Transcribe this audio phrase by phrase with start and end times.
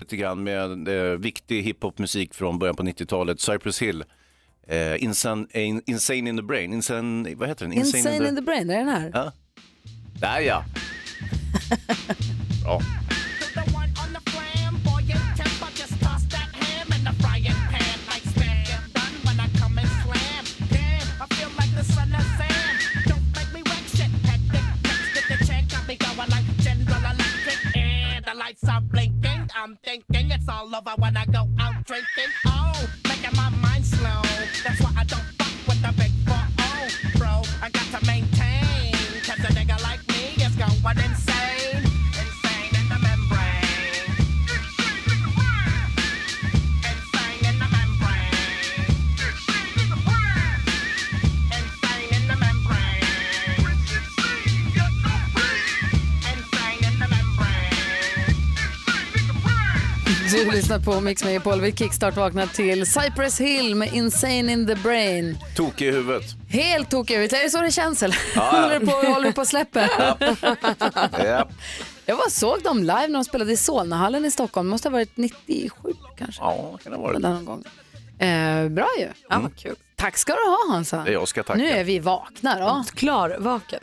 [0.00, 3.40] Lite grann med eh, viktig hiphopmusik från början på 90-talet.
[3.40, 4.04] Cypress Hill,
[4.66, 7.72] eh, Insane, in, Insane in the Brain, Insane, vad heter den?
[7.72, 9.10] Insane, in the brain, är den här?
[9.14, 9.32] Ja.
[10.20, 10.64] Där ja.
[12.64, 12.80] Bra.
[29.62, 32.32] I'm thinking it's all over when I go out drinking.
[32.46, 34.22] Oh, making my mind slow.
[34.64, 35.39] That's why I don't
[60.32, 61.60] Du lyssnar på Mix Megapol.
[61.60, 65.38] Vi kickstart vaknar till Cypress Hill med Insane in the brain.
[65.56, 66.24] Tokig i huvudet.
[66.48, 67.32] Helt tokig ut.
[67.32, 68.18] Är det så det känns eller?
[68.34, 69.80] Ja, håller, du på, håller du på att släppa?
[71.24, 71.48] Ja.
[72.06, 74.66] Jag var såg dem live när de spelade i Solnahallen i Stockholm.
[74.66, 76.42] Det måste ha varit 97 kanske.
[76.42, 77.20] ja, kan det ha varit.
[77.20, 77.64] Någon gång.
[78.28, 79.08] Eh, bra ju.
[79.28, 79.76] Ja, vad kul.
[79.96, 81.10] Tack ska du ha Hansa.
[81.10, 81.58] Jag ska tacka.
[81.58, 82.84] Nu är vi vakna då.
[82.94, 83.80] Klar, vaken.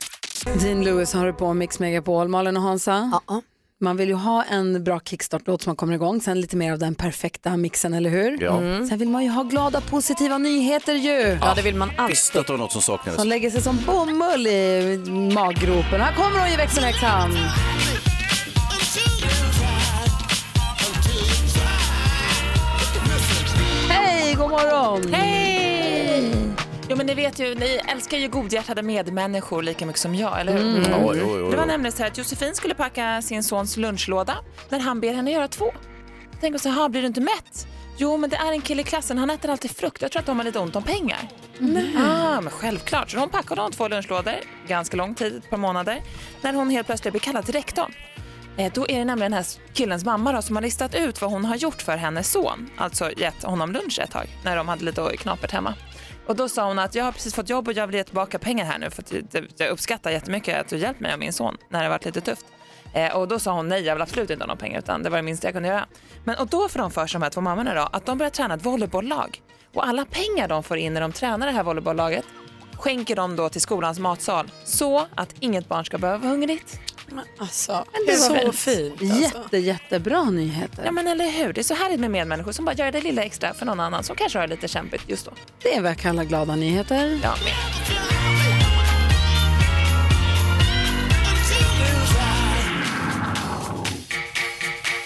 [0.61, 2.27] Dean Lewis har du på Mix Megapol.
[2.27, 3.19] Malin och Hansa.
[3.27, 3.41] Ja.
[3.79, 6.79] Man vill ju ha en bra kickstart-låt som man kommer igång, sen lite mer av
[6.79, 8.43] den perfekta mixen, eller hur?
[8.43, 8.59] Ja.
[8.89, 11.37] Sen vill man ju ha glada, positiva nyheter ju.
[11.41, 12.39] Ja, det vill man alltid.
[12.39, 13.19] att det var något som saknades.
[13.19, 14.97] Som lägger sig som bomull i
[15.33, 16.01] maggropen.
[16.01, 17.31] Här kommer hon ju växelhäxan.
[23.89, 25.13] Hej, god morgon!
[25.13, 25.36] Hej!
[26.89, 30.53] Jo men ni vet ju, ni älskar ju godhjärtade medmänniskor lika mycket som jag, eller
[30.53, 30.61] hur?
[30.85, 31.05] Mm.
[31.05, 34.37] Oj, oj, oj, Det var nämligen så här att Josefin skulle packa sin sons lunchlåda
[34.69, 35.73] när han ber henne göra två.
[36.41, 37.67] Tänker så här, blir du inte mätt?
[37.97, 40.01] Jo men det är en kille i klassen, han äter alltid frukt.
[40.01, 41.27] Jag tror att de har lite ont om pengar.
[41.97, 43.11] Ah, men självklart.
[43.11, 44.33] Så hon packade de två lunchlådor,
[44.67, 46.01] ganska lång tid, ett par månader,
[46.41, 47.93] när hon helt plötsligt blir kallad till rektorn.
[48.57, 51.31] Eh, Då är det nämligen den här killens mamma då, som har listat ut vad
[51.31, 52.69] hon har gjort för hennes son.
[52.77, 55.73] Alltså gett honom lunch ett tag när de hade lite knapert hemma.
[56.27, 58.39] Och då sa hon att jag har precis fått jobb och jag vill ge tillbaka
[58.39, 59.13] pengar här nu för att
[59.57, 62.45] jag- uppskattar jättemycket att du hjälpt mig och min son när det varit lite tufft.
[62.93, 65.09] Eh, och då sa hon nej, jag vill absolut inte ha några pengar utan det
[65.09, 65.85] var det minsta jag kunde göra.
[66.23, 68.29] Men och då får de för sig de här två mammorna då att de börjar
[68.29, 69.41] träna ett volleybolllag.
[69.73, 72.25] Och alla pengar de får in när de tränar det här volleybollaget
[72.77, 76.79] skänker de då till skolans matsal så att inget barn ska behöva vara hungrigt.
[77.37, 78.99] Alltså, det var så fint.
[78.99, 79.11] fint.
[79.11, 79.21] Alltså.
[79.21, 80.83] Jätte, jättebra nyheter.
[80.85, 83.23] Ja men eller hur, det är så härligt med medmänniskor som bara gör det lilla
[83.23, 85.31] extra för någon annan som kanske har det lite kämpigt just då.
[85.63, 87.19] Det är vad jag kallar glada nyheter.
[87.23, 87.33] Ja.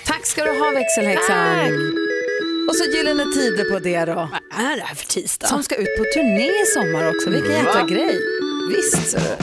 [0.05, 1.97] Tack ska du ha växelhäxan.
[2.69, 4.13] Och så Gyllene Tider på det då.
[4.15, 5.47] Vad är det här för tisdag?
[5.47, 7.29] Som ska ut på turné i sommar också.
[7.29, 8.19] Vilken jäkla grej.
[8.75, 9.37] Visst ser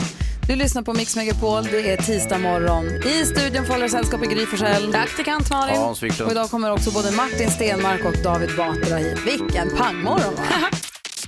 [0.49, 0.55] du.
[0.55, 1.63] Du lyssnar på Mix Megapol.
[1.63, 2.85] Det är tisdag morgon.
[2.87, 4.91] I studion får hålla sällskap i Gry Forssell.
[4.91, 5.75] Praktikant Malin.
[5.75, 6.27] Hans Wiklund.
[6.27, 9.17] Och idag kommer också både Martin Stenmark och David Batra hit.
[9.27, 10.43] Vilken pangmorgon va?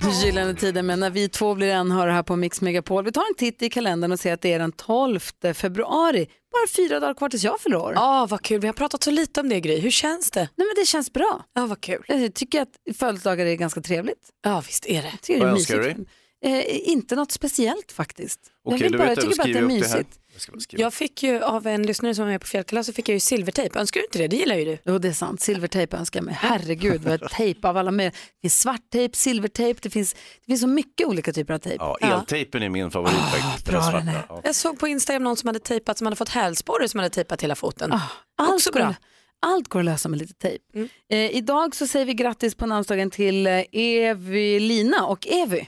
[0.22, 3.04] Gyllene tider, men när vi två blir en hör här på Mix Megapol.
[3.04, 5.20] Vi tar en titt i kalendern och ser att det är den 12
[5.54, 6.26] februari.
[6.52, 7.92] Bara fyra dagar kvar tills jag fyller år.
[7.94, 8.60] Ja, vad kul.
[8.60, 9.80] Vi har pratat så lite om det, Gry.
[9.80, 10.40] Hur känns det?
[10.40, 11.44] Nej, men det känns bra.
[11.54, 12.04] Ja, vad kul.
[12.06, 14.28] Jag tycker att födelsedagar är ganska trevligt.
[14.42, 15.08] Ja, visst är det.
[15.08, 16.10] Jag tycker det är Vad önskar mysigt.
[16.44, 18.40] Eh, inte något speciellt faktiskt.
[18.64, 20.18] Okej, jag vill bara, jag tycker bara att det är mysigt.
[20.70, 20.80] Jag.
[20.80, 23.20] Jag fick ju av en lyssnare som var med på fjällkalas så fick jag ju
[23.20, 23.78] silvertejp.
[23.78, 24.28] Önskar du inte det?
[24.28, 24.78] Det gillar ju du.
[24.84, 25.40] Jo, det är sant.
[25.40, 26.34] Silvertejp önskar jag mig.
[26.40, 28.12] Herregud, vad tejp av alla med.
[28.12, 31.76] Det finns svarttejp, silvertejp, det finns, det finns så mycket olika typer av tejp.
[31.84, 33.66] Ja, eltejpen är min favorit faktiskt.
[33.66, 34.26] bra Den är.
[34.28, 34.40] Ja.
[34.44, 37.42] Jag såg på Instagram någon som hade tejpat som hade fått hälsporre som hade tejpat
[37.42, 37.92] hela foten.
[37.92, 38.00] Ah,
[38.38, 38.94] allt, går, bra.
[39.40, 40.64] allt går att lösa med lite tejp.
[41.10, 45.66] Eh, idag så säger vi grattis på namnsdagen till eh, Evelina och Evy.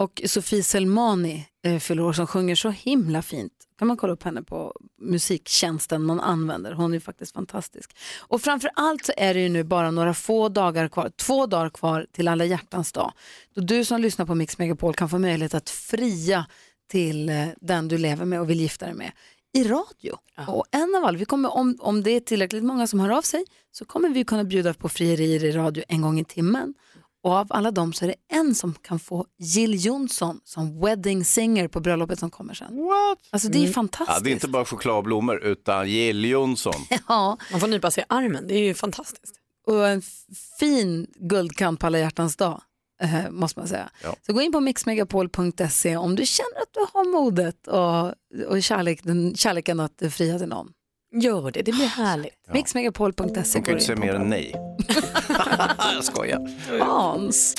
[0.00, 3.52] Och Sofie Selmani eh, fyller år som sjunger så himla fint.
[3.78, 6.72] kan man kolla upp henne på musiktjänsten man använder.
[6.72, 7.96] Hon är faktiskt fantastisk.
[8.18, 11.70] Och framför allt så är det ju nu bara några få dagar kvar, två dagar
[11.70, 13.12] kvar till alla hjärtans dag.
[13.54, 16.46] Då du som lyssnar på Mix Megapol kan få möjlighet att fria
[16.90, 19.12] till eh, den du lever med och vill gifta dig med
[19.52, 20.16] i radio.
[20.46, 23.22] Och en av alla, vi kommer, om, om det är tillräckligt många som hör av
[23.22, 26.74] sig så kommer vi kunna bjuda på frierier i radio en gång i timmen.
[27.22, 31.24] Och av alla dem så är det en som kan få Jill Johnson som wedding
[31.24, 32.76] singer på bröllopet som kommer sen.
[32.76, 33.18] What?
[33.30, 33.72] Alltså det är Mm.
[33.72, 34.18] fantastiskt.
[34.18, 36.74] Ja, det är inte bara chokladblommor utan Jill Johnson.
[37.08, 37.36] Ja.
[37.50, 39.34] Man får nypa sig i armen, det är ju fantastiskt.
[39.66, 40.02] Och en
[40.60, 42.60] fin guldkant på alla hjärtans dag,
[43.02, 43.90] eh, måste man säga.
[44.02, 44.16] Ja.
[44.26, 48.14] Så gå in på mixmegapol.se om du känner att du har modet och,
[48.52, 50.72] och kärlek, den, kärleken att fria till någon.
[51.12, 52.34] Gör det, det blir härligt.
[52.52, 54.54] Mixmegapol.se De kan inte säga mer än nej.
[55.94, 56.50] Jag skojar.
[56.80, 57.54] Hans.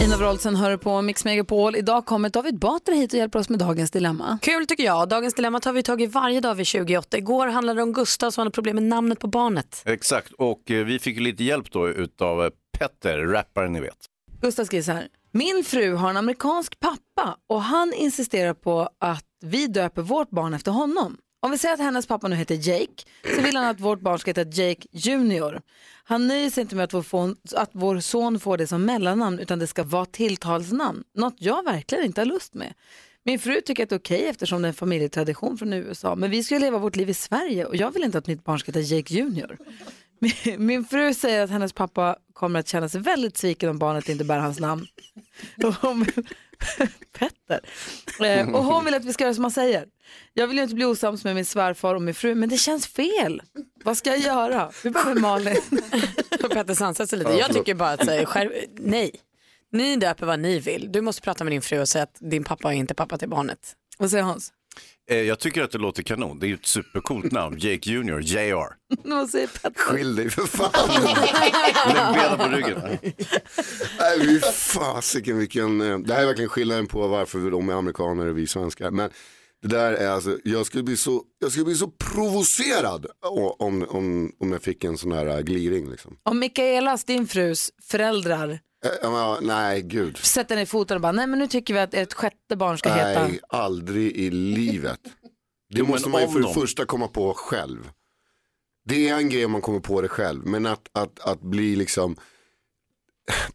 [0.00, 1.76] Ina Wroldsen hör på Mix Megapol.
[1.76, 4.38] Idag kommer David Batra hit och hjälper oss med dagens dilemma.
[4.42, 5.08] Kul tycker jag.
[5.08, 7.18] Dagens dilemma tar vi tag i varje dag vid 28.
[7.18, 9.82] Igår handlade det om Gustav som hade problem med namnet på barnet.
[9.86, 13.98] Exakt, och eh, vi fick lite hjälp då utav eh, Petter, rapparen ni vet.
[14.40, 15.08] Gustav skriver så här.
[15.32, 20.54] Min fru har en amerikansk pappa och han insisterar på att vi döper vårt barn
[20.54, 21.16] efter honom.
[21.44, 23.04] Om vi säger att hennes pappa nu heter Jake
[23.36, 25.62] så vill han att vårt barn ska heta Jake Junior.
[26.04, 29.38] Han nöjer sig inte med att vår, fon, att vår son får det som mellannamn
[29.38, 31.04] utan det ska vara tilltalsnamn.
[31.14, 32.74] Något jag verkligen inte har lust med.
[33.24, 36.30] Min fru tycker att det är okej eftersom det är en familjetradition från USA men
[36.30, 38.58] vi ska ju leva vårt liv i Sverige och jag vill inte att mitt barn
[38.58, 39.58] ska heta Jake Junior.
[40.18, 44.08] Min, min fru säger att hennes pappa kommer att känna sig väldigt sviken om barnet
[44.08, 44.86] inte bär hans namn.
[45.64, 46.06] Och hon,
[47.18, 47.60] Petter.
[48.20, 49.86] Eh, och hon vill att vi ska göra som han säger.
[50.32, 52.86] Jag vill ju inte bli osams med min svärfar och min fru, men det känns
[52.86, 53.42] fel.
[53.84, 54.70] Vad ska jag göra?
[54.84, 55.56] Vi behöver Malin.
[56.50, 57.30] Petter sansar sig lite.
[57.30, 59.10] Ja, jag tycker bara att säga, skärp, nej.
[59.72, 60.92] Ni döper vad ni vill.
[60.92, 63.28] Du måste prata med din fru och säga att din pappa är inte pappa till
[63.28, 63.76] barnet.
[63.98, 64.52] Vad säger Hans?
[65.10, 68.20] Eh, Jag tycker att det låter kanon, det är ju ett supercoolt namn, Jake Junior,
[68.22, 68.66] JR.
[69.04, 69.72] Vad säger Petter?
[69.76, 71.04] Skill dig för fan.
[71.94, 72.98] Lägg benen på ryggen.
[73.98, 78.26] Nej, fy fasiken vilken, eh, det här är verkligen skillnaden på varför de är amerikaner
[78.26, 78.90] och vi svenskar.
[78.90, 79.10] Men
[79.62, 83.06] det där är alltså, jag skulle bli så, jag skulle bli så provocerad
[83.58, 85.90] om, om, om jag fick en sån här eh, gliring.
[85.90, 86.16] Liksom.
[86.22, 88.58] Om Mikaelas, din frus föräldrar,
[89.02, 90.16] ja, nej, gud.
[90.16, 92.92] sätter ner foten och bara, nej men nu tycker vi att ett sjätte barn ska
[92.92, 93.28] heta...
[93.28, 95.00] Nej, aldrig i livet.
[95.70, 97.90] Det Jo, måste man ju för det de- första komma på själv.
[98.88, 101.76] Det är en grej om man kommer på det själv, men att, att, att bli
[101.76, 102.16] liksom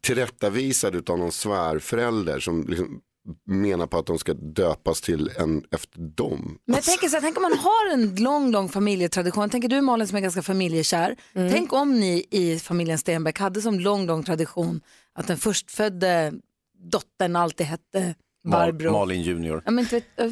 [0.02, 3.02] tillrättavisad av någon svärförälder som liksom
[3.46, 6.60] menar på att de ska döpas till en efter dem.
[6.66, 9.50] Men jag tänker så här, tänk om man har en lång, lång familjetradition.
[9.50, 11.16] Tänker du Malin som är ganska familjekär.
[11.34, 14.82] Tänk om ni i familjen Stenbeck hade som lång, lång tradition
[15.20, 16.34] att den förstfödde
[16.78, 18.92] dottern alltid hette Barbro.
[18.92, 19.62] Malin Junior.
[19.66, 19.86] Ja, men,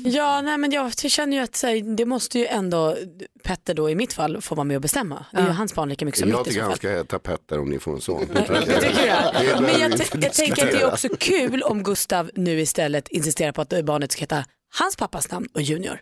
[0.05, 2.97] Ja, nej, men jag känner ju att här, det måste ju ändå
[3.43, 5.25] Petter då i mitt fall få vara med och bestämma.
[5.31, 7.19] Det är ju hans barn lika mycket som Jag mitt i tycker han ska heta
[7.19, 8.25] Petter om ni får en son.
[8.33, 9.91] Men jag,
[10.23, 14.11] jag tänker att det är också kul om Gustav nu istället insisterar på att barnet
[14.11, 14.45] ska heta
[14.79, 15.99] hans pappas namn och Junior.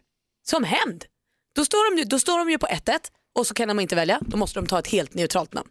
[0.47, 1.05] Som hämnd.
[1.55, 2.99] Då står de, ju- då står de ju på 1-1
[3.35, 4.19] och så kan de inte välja.
[4.21, 5.69] Då måste de ta ett helt neutralt namn.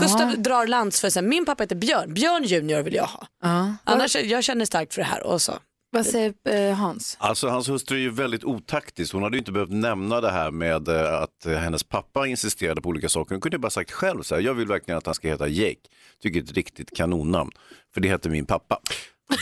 [0.00, 3.26] Gustav drar lans för sig, min pappa heter Björn, Björn Junior vill jag ha.
[3.42, 3.74] Ja.
[3.84, 5.26] Annars, jag känner starkt för det här.
[5.26, 5.52] Och så.
[5.90, 7.16] Vad säger eh, Hans?
[7.20, 9.12] Alltså hans hustru är ju väldigt otaktisk.
[9.12, 12.80] Hon hade ju inte behövt nämna det här med eh, att eh, hennes pappa insisterade
[12.80, 13.34] på olika saker.
[13.34, 15.48] Hon kunde ju bara sagt själv så här, jag vill verkligen att han ska heta
[15.48, 15.80] Jake.
[16.22, 17.50] Tycker det är ett riktigt kanonnamn.
[17.94, 18.80] För det heter min pappa.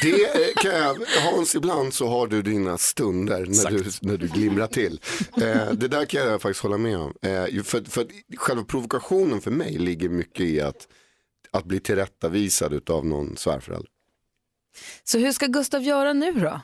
[0.02, 4.28] Det eh, kan jag, Hans, ibland så har du dina stunder när du, när du
[4.28, 5.00] glimrar till.
[5.36, 7.14] Eh, det där kan jag faktiskt hålla med om.
[7.22, 10.88] Eh, för, för själva provokationen för mig ligger mycket i att,
[11.50, 13.88] att bli tillrättavisad av någon svärförälder.
[15.04, 16.60] Så hur ska Gustav göra nu då?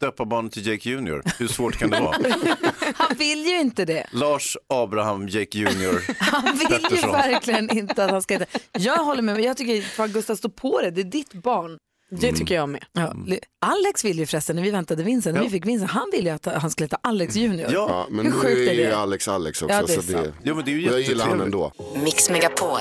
[0.00, 1.22] Döpa barnet till Jake Junior.
[1.38, 2.16] Hur svårt kan det vara?
[2.94, 4.06] Han vill ju inte det.
[4.12, 6.02] Lars Abraham Jake Junior.
[6.18, 7.12] Han vill ju Pettersson.
[7.12, 8.58] verkligen inte att han ska heta.
[8.72, 11.78] Jag håller med, jag tycker att Gustav står på det, det är ditt barn.
[12.10, 12.84] Det tycker jag med.
[12.92, 13.14] Ja,
[13.60, 16.34] Alex vill ju förresten, när vi väntade Vincent, när vi fick Vincent, han ville ju
[16.34, 17.72] att han skulle heta Alex Junior.
[17.72, 18.96] Ja, men Hur nu sjukt är är ju det?
[18.96, 19.74] Alex Alex också.
[19.74, 20.34] Ja, det är så det, sant.
[20.42, 21.80] Jo, men det är ju jag gillar han jättetrevligt.
[21.94, 22.04] ändå.
[22.04, 22.78] Mix Megapol.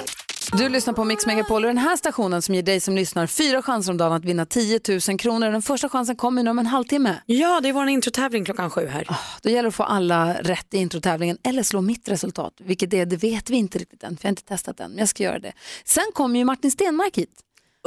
[0.54, 3.62] Du lyssnar på Mix Megapol och den här stationen som ger dig som lyssnar fyra
[3.62, 5.52] chanser om dagen att vinna 10 000 kronor.
[5.52, 7.16] Den första chansen kommer nu om en halvtimme.
[7.26, 9.08] Ja, det är vår introtävling klockan sju här.
[9.42, 12.54] Då gäller det att få alla rätt i introtävlingen eller slå mitt resultat.
[12.60, 14.92] Vilket det är, det vet vi inte riktigt än, för jag har inte testat den,
[14.92, 15.54] men jag ska göra det.
[15.86, 17.30] Sen kommer ju Martin Stenmark hit.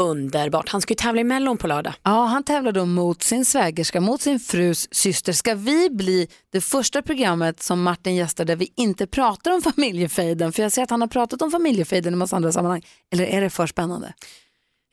[0.01, 0.69] Underbart.
[0.69, 1.95] Han ska ju tävla i Mellon på lördag.
[2.03, 5.33] Ja, han tävlar då mot sin svägerska, mot sin frus syster.
[5.33, 10.53] Ska vi bli det första programmet som Martin gästar där vi inte pratar om familjefejden?
[10.53, 12.83] För jag ser att han har pratat om familjefejden i massa andra sammanhang.
[13.13, 14.13] Eller är det för spännande?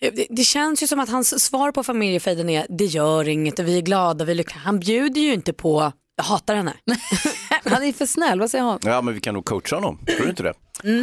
[0.02, 3.68] Det, det känns ju som att hans svar på familjefejden är det gör inget och
[3.68, 4.60] vi är glada, vi är lyckliga.
[4.60, 6.74] Han bjuder ju inte på jag hatar henne.
[7.66, 8.80] Han är för snäll, vad säger han?
[8.84, 9.98] Ja, men vi kan nog coacha honom.
[10.06, 10.54] Tror du inte det?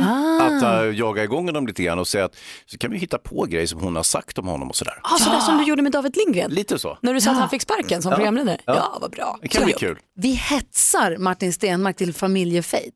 [0.03, 0.43] Ah.
[0.43, 3.45] Att uh, jaga igång honom lite grann och säga att så kan vi hitta på
[3.45, 5.01] grejer som hon har sagt om honom och sådär.
[5.03, 6.51] Ah, sådär som du gjorde med David Lindgren.
[6.51, 6.99] Lite så.
[7.03, 7.33] När du sa Ja.
[7.35, 8.17] att han fick sparken som Ja.
[8.17, 8.59] programledare.
[8.65, 8.75] Ja.
[8.75, 8.99] Ja.
[9.01, 9.39] vad bra.
[9.43, 9.99] Det kan bli kul.
[10.17, 12.93] Vi hetsar Martin Stenmark till familjefejd.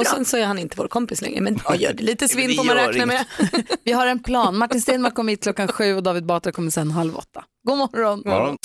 [0.00, 1.40] Och sen så är han inte vår kompis längre.
[1.40, 3.24] Men jag gör det lite svinn får man räkna med.
[3.84, 4.58] Vi har en plan.
[4.58, 7.44] Martin Stenmark kommer hit klockan sju och David Batra kommer sen halv åtta.
[7.66, 8.22] God morgon.
[8.24, 8.56] Ja.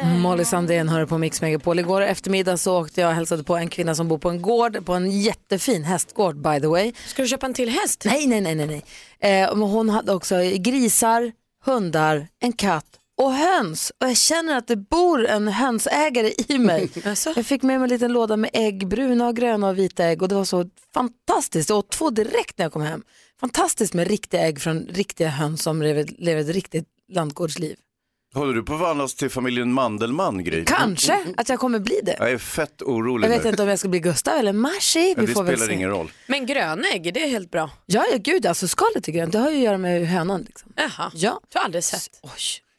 [0.00, 1.78] Molly Sandén hör på Mix Megapol.
[1.78, 4.86] Igår eftermiddag så åkte jag och hälsade på en kvinna som bor på en gård,
[4.86, 6.92] på en jättefin hästgård by the way.
[7.06, 8.02] Ska du köpa en till häst?
[8.04, 8.84] Nej, nej, nej, nej.
[9.20, 9.42] nej.
[9.42, 11.32] Eh, hon hade också grisar,
[11.64, 12.86] hundar, en katt
[13.18, 13.92] och höns.
[14.00, 16.90] Och jag känner att det bor en hönsägare i mig.
[17.36, 20.22] Jag fick med mig en liten låda med ägg, bruna, och gröna och vita ägg
[20.22, 21.68] och det var så fantastiskt.
[21.68, 23.02] Jag åt två direkt när jag kom hem.
[23.40, 27.76] Fantastiskt med riktiga ägg från riktiga höns som lever, lever ett riktigt lantgårdsliv.
[28.34, 30.64] Håller du på att förvandlas till familjen Mandelmann, Gry?
[30.64, 32.16] Kanske att jag kommer bli det.
[32.18, 33.50] Jag är fett orolig Jag vet nu.
[33.50, 35.12] inte om jag ska bli Gustav eller Marci.
[35.16, 35.74] Men Vi det får väl spelar se.
[35.74, 36.12] ingen roll.
[36.26, 37.70] Men gröna ägg, det är helt bra.
[37.86, 39.32] Ja, ja, gud, alltså skalet är grönt.
[39.32, 40.42] Det har ju att göra med hönan.
[40.42, 40.72] Liksom.
[40.76, 41.40] Jaha, Ja.
[41.52, 42.20] jag har aldrig sett.
[42.22, 42.30] Oj.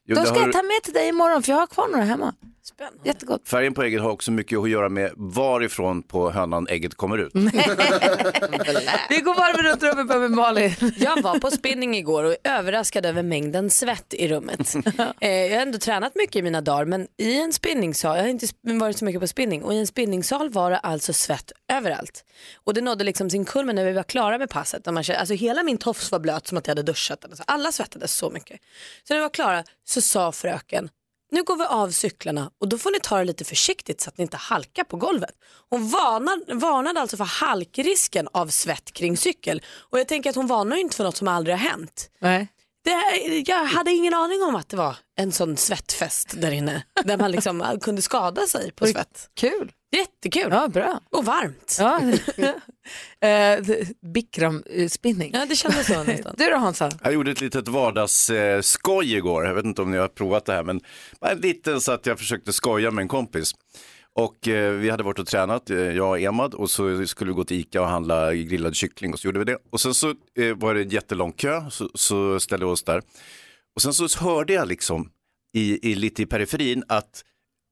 [0.08, 1.88] Jo, De det ska har- jag ta med till dig imorgon för jag har kvar
[1.88, 2.34] några hemma.
[2.66, 3.00] Spännande.
[3.04, 3.48] Jättegott.
[3.48, 7.32] Färgen på ägget har också mycket att göra med varifrån på hönan ägget kommer ut.
[9.10, 10.74] Vi går varvet runt rummet med Malin.
[10.98, 14.74] Jag var på spinning igår och är överraskad över mängden svett i rummet.
[15.20, 18.30] Eh, jag har ändå tränat mycket i mina dagar men i en spinningsal, jag har
[18.30, 22.26] inte varit så mycket på spinning och i en spinningsal var det alltså svett överallt.
[22.64, 24.86] Och det nådde liksom sin kulmen när vi var klara med passet.
[24.86, 27.26] När man kände, alltså hela min tofs var blöt som att jag hade duschat.
[27.26, 28.60] Alltså, alla svettades så mycket.
[29.08, 30.90] Så när vi var klara så sa fröken
[31.34, 34.18] nu går vi av cyklarna och då får ni ta det lite försiktigt så att
[34.18, 35.36] ni inte halkar på golvet.
[35.70, 39.62] Hon varnade, varnade alltså för halkrisken av svett kring cykel.
[39.90, 42.10] Och jag tänker att hon varnar ju inte för något som aldrig har hänt.
[42.20, 42.48] Nej.
[42.84, 46.84] Det, jag hade ingen aning om att det var en sån svettfest där inne.
[47.04, 49.30] Där man liksom kunde skada sig på svett.
[49.34, 49.72] Kul.
[49.92, 50.48] Jättekul.
[50.52, 51.00] Ja, bra.
[51.12, 51.78] Och varmt.
[51.80, 52.02] Ja.
[53.28, 53.64] eh,
[54.14, 55.32] Bikram eh, spinning.
[55.34, 56.36] Ja, det kändes så nästan.
[56.38, 56.92] Du då Hansa?
[57.04, 59.46] Jag gjorde ett litet vardagsskoj igår.
[59.46, 60.82] Jag vet inte om ni har provat det här, men
[61.22, 63.54] bara en liten så att jag försökte skoja med en kompis.
[64.16, 67.36] Och eh, vi hade varit och tränat, eh, jag och Emad, och så skulle vi
[67.36, 69.58] gå till Ica och handla grillad kyckling och så gjorde vi det.
[69.70, 73.02] Och sen så eh, var det en jättelång kö, så, så ställde vi oss där.
[73.76, 75.10] Och sen så hörde jag liksom
[75.54, 77.24] i, i, lite i periferin att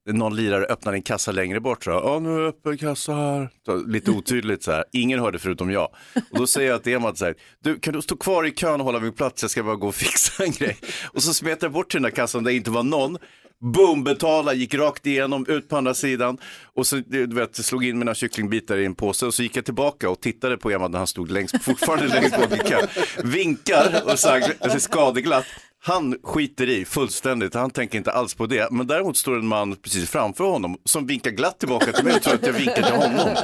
[0.10, 1.84] någon lirare öppnade en kassa längre bort.
[1.84, 3.50] Så, ja, nu är öppen kassa här.
[3.66, 4.84] Så, lite otydligt så här.
[4.92, 5.90] Ingen hörde förutom jag.
[6.32, 8.80] Och då säger jag till Emad så här, du kan du stå kvar i kön
[8.80, 10.78] och hålla min plats, jag ska bara gå och fixa en grej.
[11.04, 13.18] Och så smet jag bort till den där kassan där det inte var någon.
[13.62, 16.38] Boom, betala, gick rakt igenom, ut på andra sidan.
[16.74, 19.66] Och så du vet, slog in mina kycklingbitar i en påse och så gick jag
[19.66, 22.88] tillbaka och tittade på Emma när han stod längst, fortfarande längst bak i kön.
[23.24, 24.42] Vinkar och sa
[24.80, 25.46] skadeglatt.
[25.84, 28.72] Han skiter i fullständigt, han tänker inte alls på det.
[28.72, 32.22] Men däremot står en man precis framför honom som vinkar glatt tillbaka till mig och
[32.22, 33.36] tror att jag vinkar till honom.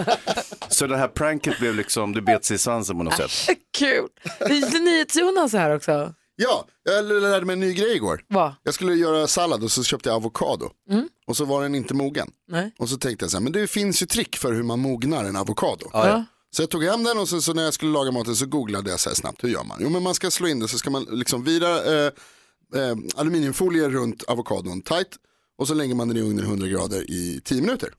[0.69, 3.57] Så det här pranket blev liksom, det bet sig i svansen på något sätt.
[3.77, 4.07] Kul.
[4.39, 6.13] Det är här också.
[6.39, 8.24] Ja, jag lärde mig en ny grej igår.
[8.27, 8.53] Vad?
[8.63, 10.70] Jag skulle göra sallad och så köpte jag avokado.
[10.89, 11.10] Mm.
[11.27, 12.32] Och så var den inte mogen.
[12.48, 12.72] Nej.
[12.79, 15.25] Och så tänkte jag så här, men det finns ju trick för hur man mognar
[15.25, 15.89] en avokado.
[15.94, 16.25] Ja.
[16.51, 18.89] Så jag tog hem den och så, så när jag skulle laga maten så googlade
[18.89, 19.77] jag så här snabbt, hur gör man?
[19.82, 22.12] Jo men man ska slå in det så ska man liksom vira eh,
[22.75, 25.08] eh, aluminiumfolie runt avokadon tight
[25.58, 27.89] och så lägger man den i ugnen 100 grader i 10 minuter.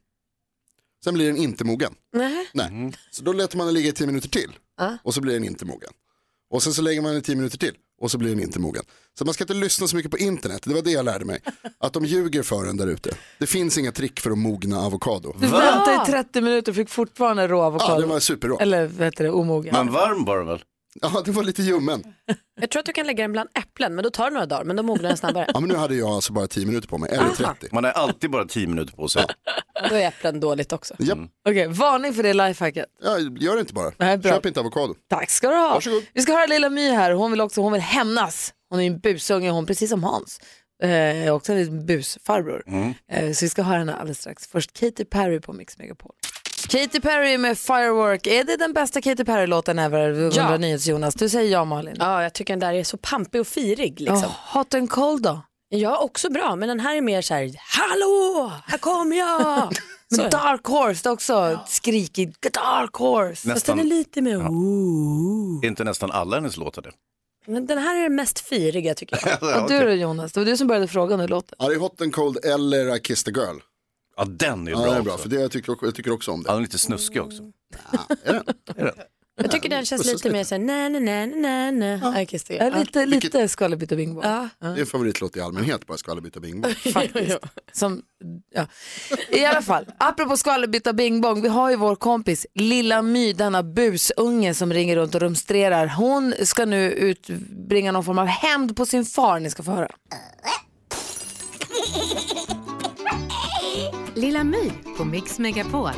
[1.05, 1.95] Sen blir den inte mogen.
[2.13, 2.49] Nej.
[2.55, 2.93] Nej.
[3.11, 4.99] Så då låter man den ligga i 10 minuter till Ja.
[5.03, 5.93] och så blir den inte mogen.
[6.51, 8.61] Och sen så lägger man den i 10 minuter till och så blir den inte
[8.61, 8.85] mogen.
[9.19, 11.41] Så man ska inte lyssna så mycket på internet, det var det jag lärde mig.
[11.81, 13.11] Att de ljuger för en där ute.
[13.39, 15.35] Det finns inga trick för att mogna avokado.
[15.41, 17.93] Du väntade i 30 minuter och fick fortfarande rå avokado.
[17.93, 18.59] Ja, det var superrå.
[18.59, 19.75] Eller vad heter det, omogen.
[19.75, 20.63] Men varm var den väl?
[21.15, 22.05] Ja, det var lite ljummen.
[22.61, 24.65] Jag tror att du kan lägga den bland äpplen men då tar det några dagar
[24.65, 25.47] men då mognar den snabbare.
[25.55, 27.69] Ja, men nu hade jag alltså bara 10 minuter på mig, eller 30.
[27.73, 29.25] Man är alltid bara 10 minuter på sig.
[29.91, 30.95] Då är äpplen dåligt också.
[30.99, 31.19] Japp.
[31.49, 32.87] Okej, varning för det lifehacket.
[33.03, 33.93] Ja, gör det inte bara.
[33.97, 34.33] Nej, bra.
[34.33, 34.95] Köp inte avokado.
[35.11, 35.75] Tack ska du ha.
[35.75, 36.03] Varsågod.
[36.15, 37.13] Vi ska höra Lilla My här.
[37.13, 38.53] Hon vill också hon vill hämnas.
[38.71, 40.41] Hon är ju en busunge, hon precis som Hans.
[40.83, 42.63] Eh, också en liten busfarbror.
[43.13, 44.47] Eh, så vi ska höra henne alldeles strax.
[44.47, 46.13] Först Katy Perry på Mix Megapol.
[46.67, 48.27] Katy Perry med Firework.
[48.27, 50.31] Är det den bästa Katy Perry-låten ever?
[50.37, 50.57] Ja.
[50.57, 51.15] NyhetsJonas.
[51.15, 51.97] Du säger ja Malin.
[51.99, 54.01] Ja, jag tycker den där är så pampig och firig.
[54.01, 54.17] Liksom.
[54.17, 55.43] Oh, hot and cold då?
[55.71, 59.73] Ja, också bra, men den här är mer så här, hallå, här kommer jag.
[60.17, 62.43] Men Dark Horse, det är också skrikigt.
[62.55, 63.31] Dark Horse.
[63.33, 65.61] fast den Nästan, är lite mer, ooh.
[65.65, 66.91] är inte nästan alla hennes låtar det?
[67.47, 69.63] Men den här är den mest firiga tycker jag.
[69.63, 71.57] Och du då Jonas, det var du som började fråga nu låten.
[71.59, 73.59] Ja, det är Hot and Cold eller I Kissed a Girl.
[74.19, 75.23] Ja, den är Ja, bra, det är bra, också.
[75.23, 76.61] för det, jag, tycker, jag tycker också om Han det.
[76.61, 77.43] är lite snuskig också.
[79.41, 82.23] Jag tycker den känns lite mer så här, na na na na na na.
[82.49, 82.55] Ja.
[82.71, 84.21] Ja, lite lite skvallerbytta bingo.
[84.25, 84.49] Ja.
[84.61, 86.41] Det är en favoritlåt i allmänhet, bara skvallerbytta
[86.93, 87.39] faktiskt.
[87.73, 88.03] Som,
[88.55, 88.67] ja.
[89.31, 93.63] I alla fall, apropå skvallerbytta bing bong, vi har ju vår kompis Lilla My, denna
[93.63, 95.87] busunge som ringer runt och rumstrerar.
[95.87, 99.89] Hon ska nu utbringa någon form av hämnd på sin far, ni ska få höra.
[104.21, 105.91] Lilla My på Mix Megapol.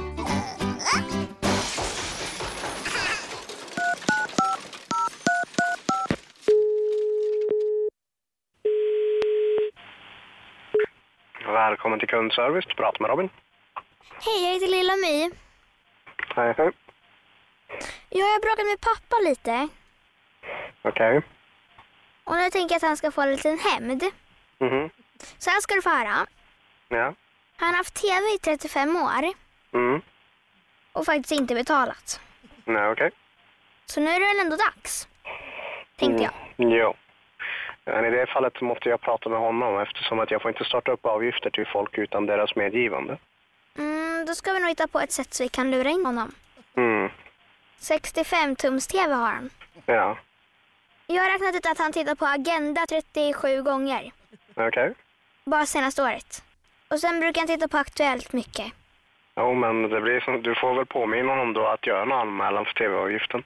[11.47, 12.67] Välkommen till kundservice.
[12.69, 13.29] Du pratar med Robin.
[14.25, 15.31] Hej, jag heter Lilla My.
[16.37, 16.73] Hej, hej.
[18.09, 19.69] Jag har bråkat med pappa lite.
[20.83, 21.19] Okej.
[21.19, 21.29] Okay.
[22.25, 24.03] Och nu tänker jag att han ska få en liten hämnd.
[24.59, 24.91] Mm -hmm.
[25.39, 26.27] Så här ska du få höra.
[26.89, 27.15] Ja.
[27.61, 29.11] Han har haft TV i 35 år
[29.73, 30.01] Mm.
[30.93, 32.21] och faktiskt inte betalat.
[32.65, 33.11] Nej, okej.
[33.87, 35.09] Så nu är det väl ändå dags,
[35.97, 36.33] tänkte jag.
[36.59, 36.79] Mm.
[36.79, 36.95] Jo.
[37.85, 40.65] Men i det fallet så måste jag prata med honom eftersom att jag får inte
[40.65, 43.19] starta upp avgifter till folk utan deras medgivande.
[43.79, 46.35] Mm, då ska vi nog hitta på ett sätt så vi kan lura in honom.
[46.77, 47.11] Mm.
[47.79, 49.51] 65 tums TV har han.
[49.87, 50.19] Ja.
[51.07, 54.11] Jag har räknat ut att han tittar på Agenda 37 gånger,
[54.55, 54.95] Okej.
[55.45, 56.45] bara senaste året.
[56.91, 58.73] Och sen brukar han titta på Aktuellt mycket.
[59.37, 62.65] Jo, men det blir som, du får väl påminna honom då att göra en anmälan
[62.65, 63.43] för tv-avgiften.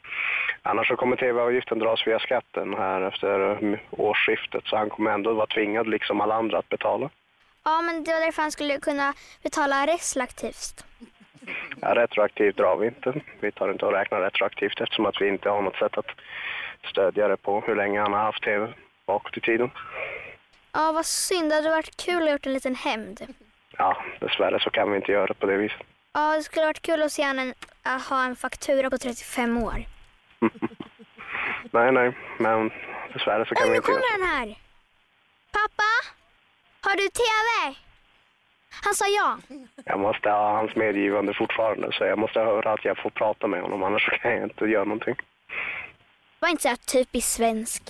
[0.63, 5.33] Annars så kommer tv-avgiften dras via skatten här efter eh, årsskiftet så han kommer ändå
[5.33, 7.11] vara tvingad liksom alla andra att betala.
[7.65, 10.85] Ja, men det var därför han skulle kunna betala retroaktivt.
[11.81, 13.15] Ja, retroaktivt drar vi inte.
[13.41, 16.11] Vi tar inte och räknar retroaktivt eftersom att vi inte har något sätt att
[16.91, 18.73] stödja det på hur länge han har haft tv
[19.07, 19.71] bakåt i tiden.
[20.75, 21.51] Ja, vad synd.
[21.51, 23.35] Det hade varit kul att gjort en liten hämnd.
[23.79, 25.81] Ja, dessvärre så kan vi inte göra på det viset.
[26.13, 27.53] Ja, det skulle varit kul att se honom
[27.87, 29.75] äh, ha en faktura på 35 år.
[31.71, 32.71] Nej, nej, men
[33.13, 34.59] dessvärre så kan Oj, vi nu inte göra kommer den här.
[35.53, 35.91] Pappa,
[36.81, 37.77] har du TV?
[38.85, 39.39] Han sa ja.
[39.85, 43.63] Jag måste ha hans medgivande fortfarande så jag måste höra att jag får prata med
[43.63, 45.17] honom annars kan jag inte göra någonting.
[46.45, 47.83] Var inte så här typiskt svensk.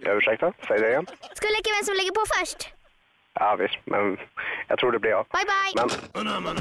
[0.00, 1.06] Jag ursäkta, säg det igen.
[1.34, 2.68] Ska vi leka vem som lägger på först?
[3.34, 4.16] Ja visst, men
[4.68, 5.26] jag tror det blir jag.
[5.32, 6.32] Bye, bye.
[6.32, 6.56] Men...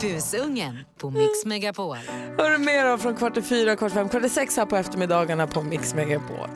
[0.00, 1.96] Busungen på Mix Megapol.
[2.38, 4.66] Hör du mer av från kvart i fyra, kvart i fem, kvart i sex här
[4.66, 6.48] på eftermiddagarna på Mix Megapol.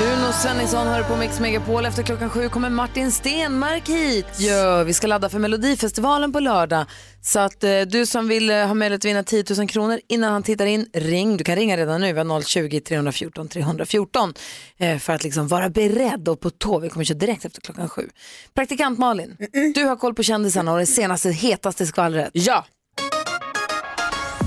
[0.00, 1.86] Uno Svenningsson hör på Mix Megapol.
[1.86, 4.26] Efter klockan sju kommer Martin Stenmark hit.
[4.38, 6.86] Ja, vi ska ladda för Melodifestivalen på lördag.
[7.22, 10.32] Så att eh, du som vill eh, ha möjlighet att vinna 10 000 kronor innan
[10.32, 11.36] han tittar in, ring.
[11.36, 14.34] Du kan ringa redan nu, vi har 020 314 314
[14.78, 16.78] eh, för att liksom vara beredd och på tå.
[16.78, 18.08] Vi kommer köra direkt efter klockan sju.
[18.54, 19.36] Praktikant Malin,
[19.74, 22.30] du har koll på kändisarna och det senaste hetaste skvallret.
[22.32, 22.64] Ja.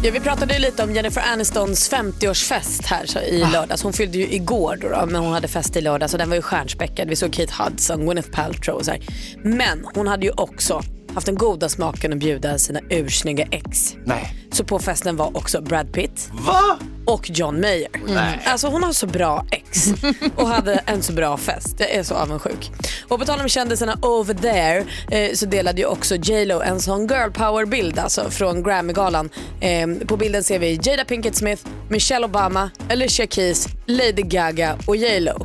[0.03, 3.83] Ja, vi pratade ju lite om Jennifer Anistons 50-årsfest här i lördags.
[3.83, 6.35] Hon fyllde ju igår då, då, men hon hade fest i lördags och den var
[6.35, 7.09] ju stjärnspäckad.
[7.09, 9.01] Vi såg Kate Hudson, Gwyneth Paltrow och så här.
[9.43, 10.81] Men hon hade ju också
[11.13, 13.95] haft den goda smaken att bjuda sina ursnygga ex.
[14.05, 14.33] Nej.
[14.51, 16.29] Så på festen var också Brad Pitt.
[16.45, 16.79] Va?
[17.07, 17.89] Och John Mayer.
[18.07, 18.39] Nej.
[18.45, 19.87] Alltså hon har så bra ex
[20.35, 21.75] och hade en så bra fest.
[21.77, 22.71] Jag är så avundsjuk.
[23.07, 26.79] Och på tal om kändisarna over there eh, så delade ju också J Lo en
[26.79, 29.29] sån girl power bild alltså från Grammy-galan.
[29.61, 34.95] Eh, på bilden ser vi Jada Pinkett Smith, Michelle Obama, Alicia Keys, Lady Gaga och
[34.95, 35.37] J Lo.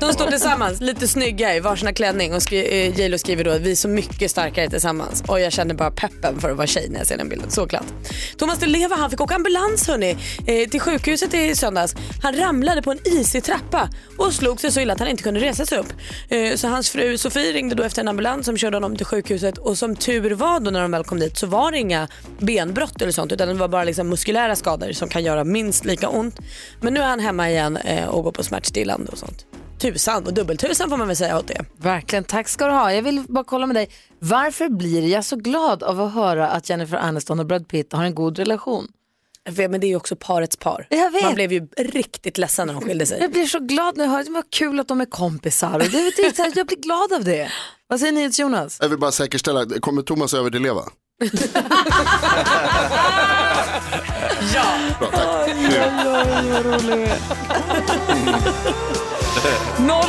[0.00, 3.58] De står tillsammans lite snygga i varsina klänning och skri- eh, J Lo skriver då
[3.58, 5.22] vi är så mycket starkare tillsammans.
[5.26, 7.50] Och jag känner bara peppen för att vara tjej när jag ser den bilden.
[7.50, 7.86] Så glatt.
[8.38, 11.94] Thomas Di Leva han fick åka ambulans hörni, eh, Eh, till sjukhuset i söndags.
[12.22, 13.88] Han ramlade på en isig trappa
[14.18, 15.92] och slog sig så illa att han inte kunde resa sig upp.
[16.28, 19.58] Eh, så hans fru Sofie ringde då efter en ambulans som körde honom till sjukhuset
[19.58, 23.02] och som tur var då när de väl kom dit så var det inga benbrott
[23.02, 26.38] eller sånt utan det var bara liksom muskulära skador som kan göra minst lika ont.
[26.80, 29.46] Men nu är han hemma igen eh, och går på smärtstillande och sånt.
[29.78, 31.64] Tusan och dubbeltusan får man väl säga åt det.
[31.76, 32.92] Verkligen, tack ska du ha.
[32.92, 33.88] Jag vill bara kolla med dig,
[34.18, 38.04] varför blir jag så glad av att höra att Jennifer Aniston och Brad Pitt har
[38.04, 38.88] en god relation?
[39.46, 40.86] Men det är ju också parets par.
[40.90, 41.22] Jag vet.
[41.22, 43.18] Man blev ju riktigt ledsen när de skilde sig.
[43.20, 44.30] Jag blir så glad när jag hör det.
[44.30, 45.74] Vad kul att de är kompisar.
[45.74, 47.50] Och det, det, är så här, jag blir glad av det.
[47.88, 48.78] Vad säger ni Jonas?
[48.80, 50.82] Jag vill bara säkerställa, kommer Thomas över till leva?
[54.54, 54.64] Ja.
[54.98, 55.50] Bra, tack.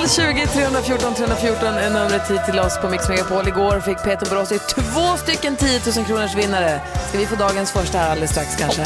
[0.07, 3.47] 020 314 314 är numret hit till oss på Mix Megapol.
[3.47, 6.81] Igår fick Peter Borossi två stycken 10 000 kronors vinnare.
[7.09, 8.85] Ska vi få dagens första här alldeles strax kanske?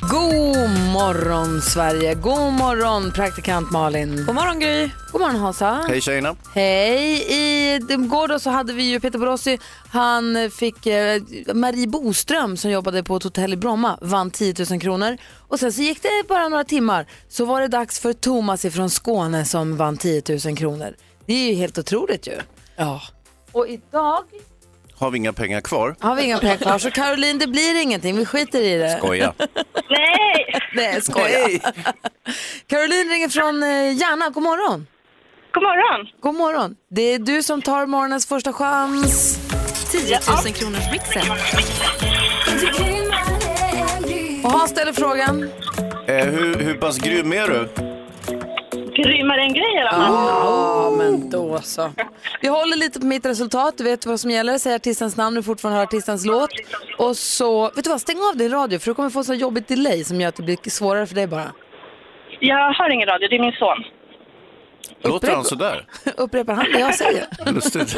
[0.00, 4.26] God morgon Sverige, god morgon praktikant Malin.
[4.26, 4.90] God morgon Gry.
[5.12, 5.84] God morgon Hansa.
[5.88, 6.36] Hej tjejerna.
[6.54, 7.32] Hej!
[7.32, 9.58] I igår då så hade vi ju Peter Borossi,
[9.90, 11.22] han fick eh,
[11.54, 15.16] Marie Boström som jobbade på ett hotell i Bromma, vann 10 000 kronor.
[15.48, 18.90] Och sen så gick det bara några timmar så var det dags för Thomas ifrån
[18.90, 20.94] Skåne som vann 10 000 kronor.
[21.26, 22.40] Det är ju helt otroligt ju.
[22.76, 23.02] Ja.
[23.52, 24.24] Och idag
[24.98, 25.96] Har vi inga pengar kvar?
[26.00, 28.90] har vi inga pengar kvar så Caroline det blir ingenting, vi skiter i det.
[28.98, 29.34] Skoja.
[29.90, 30.60] Nej!
[30.74, 31.48] Nej, skoja.
[32.66, 34.86] Caroline ringer från eh, Järna, god morgon.
[35.52, 36.06] God morgon.
[36.20, 36.76] God morgon.
[36.90, 39.38] Det är du som tar morgonens första chans.
[39.90, 41.22] 10 000 kronors mixen.
[44.44, 45.50] Och Hans ställer frågan.
[46.06, 47.87] Eh, hur, hur pass grym är du?
[49.02, 50.12] Grymmare än grej i alla fall.
[50.12, 51.92] Ja, men då så.
[52.40, 54.58] Vi håller lite på mitt resultat, du vet vad som gäller.
[54.58, 56.50] Säg artistens namn, du fortfarande hör artistens låt.
[56.98, 59.68] Och så, vet du vad, stäng av din radio för du kommer få så jobbigt
[59.68, 61.52] delay som gör att det blir svårare för dig bara.
[62.40, 63.84] Jag hör ingen radio, det är min son.
[65.02, 65.86] Låter han sådär?
[66.16, 67.26] Upprepar han det jag säger?
[67.52, 67.96] Lustigt.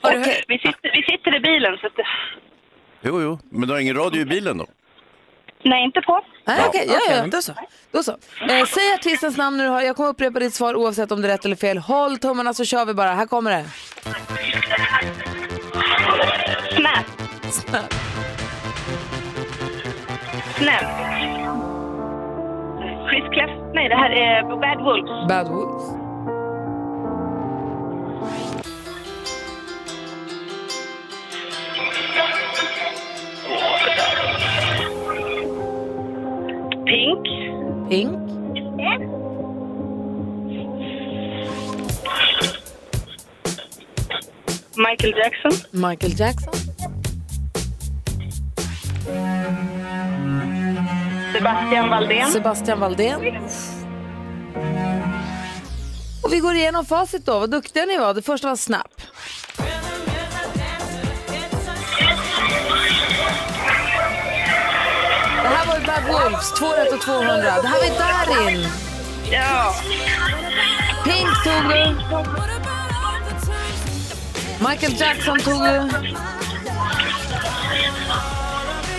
[0.00, 1.92] Okej, vi, sitter, vi sitter i bilen så att...
[3.02, 4.66] Jo, jo, men du har ingen radio i bilen då?
[5.68, 6.20] Nej, inte på.
[6.44, 6.68] Nej, Ja.
[6.68, 7.52] okej, ja, ja, men då så.
[7.92, 8.10] Då så.
[8.12, 9.80] Eh, säg artistens namn när du hör.
[9.80, 11.78] Jag kommer upprepa ditt svar oavsett om det är rätt eller fel.
[11.78, 13.10] Håll tummarna så kör vi bara.
[13.14, 13.64] Här kommer det.
[16.76, 17.06] Snap.
[17.52, 17.94] Snap.
[20.56, 20.84] Snap.
[23.10, 23.50] Chris Clef.
[23.74, 25.28] Nej, det här är Bad Wolves.
[25.28, 25.95] Bad Wolves.
[36.86, 37.26] Pink.
[37.88, 38.12] Pink.
[44.76, 45.52] Michael Jackson.
[45.72, 46.54] Michael Jackson.
[51.32, 52.30] Sebastian Valdén.
[52.30, 53.20] Sebastian Valdén.
[56.22, 57.38] Och vi går igenom facit då.
[57.38, 58.14] Vad duktiga ni var.
[58.14, 59.00] Det första var Snap.
[65.86, 67.36] Bad Wolves, 2 rätt och 200.
[67.62, 68.66] Det här var Darin.
[69.32, 69.74] Ja.
[71.04, 71.96] Pink tog du.
[74.68, 75.88] Michael Jackson tog du.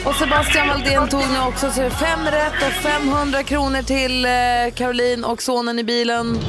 [0.06, 1.72] Och Sebastian Valdén tog ni också.
[1.72, 4.32] Så det är fem rätt och 500 kronor till eh,
[4.76, 6.40] Caroline och sonen i bilen.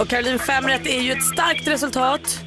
[0.00, 2.38] Och Caroline, fem rätt är ju ett starkt resultat.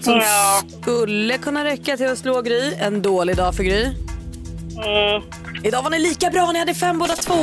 [0.00, 0.62] Som Ja.
[0.82, 2.74] skulle kunna räcka till att slå Gry.
[2.78, 3.82] En dålig dag för Gry.
[3.84, 5.22] Mm.
[5.64, 7.34] Idag var ni lika bra, ni hade fem båda två.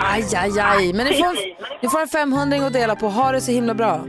[0.00, 0.92] Aj, aj, aj.
[0.92, 1.36] Men ni får,
[1.82, 3.08] ni får en 500 att dela på.
[3.08, 4.04] Ha det så himla bra.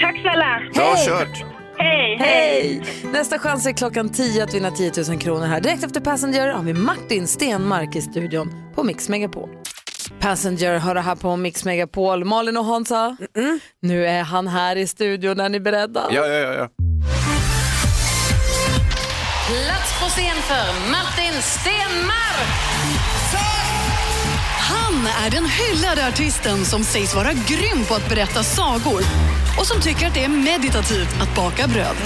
[0.00, 0.60] Tack snälla.
[0.74, 1.06] Bra Hej.
[1.06, 1.44] kört.
[1.78, 2.16] Hej.
[2.20, 2.82] Hej!
[3.12, 5.60] Nästa chans är klockan 10 att vinna 10 000 kronor här.
[5.60, 9.48] Direkt efter Passenger har vi Martin Stenmark i studion på Mix Megapol.
[10.20, 12.24] Passenger hör det här på Mix Megapol.
[12.24, 13.16] Malin och Hansa,
[13.82, 15.40] nu är han här i studion.
[15.40, 16.06] Är ni beredda?
[16.10, 16.52] Ja, ja, ja.
[16.54, 16.68] ja.
[20.10, 22.48] Scen för Martin Stenmark.
[24.58, 29.02] Han är den hyllade artisten som sägs vara grym på att berätta sagor
[29.58, 31.96] och som tycker att det är meditativt att baka bröd.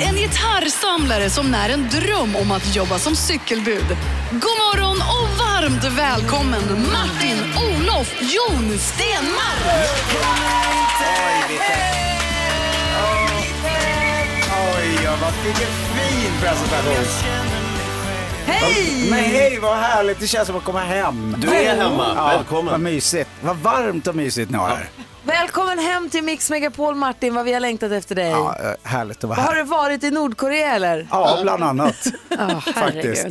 [0.00, 3.96] En gitarrsamlare som när en dröm om att jobba som cykelbud.
[4.30, 10.16] God morgon och varmt välkommen Martin Olof Jon Stenmark!
[15.22, 17.04] Ja, vilken fin presentation.
[18.46, 19.10] Hej!
[19.10, 20.20] Men hej, vad härligt.
[20.20, 21.36] Det känns som att komma hem.
[21.38, 22.14] Du är hemma.
[22.28, 22.72] Välkommen.
[22.72, 23.30] Vad mysigt.
[23.40, 24.88] Vad varmt och mysigt ni har här.
[25.24, 28.30] Välkommen hem till Mix Megapol Martin, vad vi har längtat efter dig.
[28.30, 29.54] Ja, eh, härligt att vara Har här.
[29.54, 31.08] du varit i Nordkorea eller?
[31.10, 32.06] Ja, bland annat.
[32.38, 33.26] Ja, Faktiskt.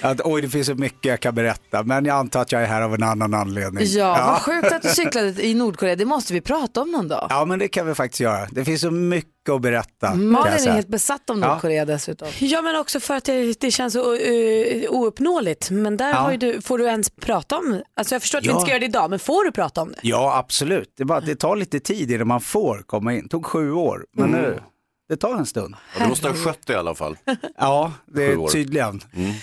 [0.00, 2.66] Att, oj, det finns så mycket jag kan berätta, men jag antar att jag är
[2.66, 3.84] här av en annan anledning.
[3.88, 5.96] Ja, vad sjukt att du cyklade i Nordkorea.
[5.96, 7.26] Det måste vi prata om någon dag.
[7.30, 8.46] Ja, men det kan vi faktiskt göra.
[8.50, 10.14] Det finns så mycket att berätta.
[10.14, 11.48] Malin är helt besatt av Ja.
[11.52, 12.28] Nordkorea dessutom.
[12.38, 15.70] Ja men också för att det, det känns så uh, ouppnåeligt.
[15.70, 16.16] Men där Ja.
[16.16, 18.52] har ju du, får du ens prata om, alltså jag förstår att vi Ja.
[18.52, 19.98] inte ska göra det idag, men får du prata om det?
[20.02, 20.94] Ja, absolut.
[20.98, 23.22] Det, bara, det tar lite tid innan man får komma in.
[23.22, 24.40] Det tog sju år, men Mm.
[24.40, 24.60] nu,
[25.08, 25.74] det tar en stund.
[25.98, 27.16] Ja, du måste ha skött det i alla fall.
[27.58, 29.00] Ja, det är tydligen.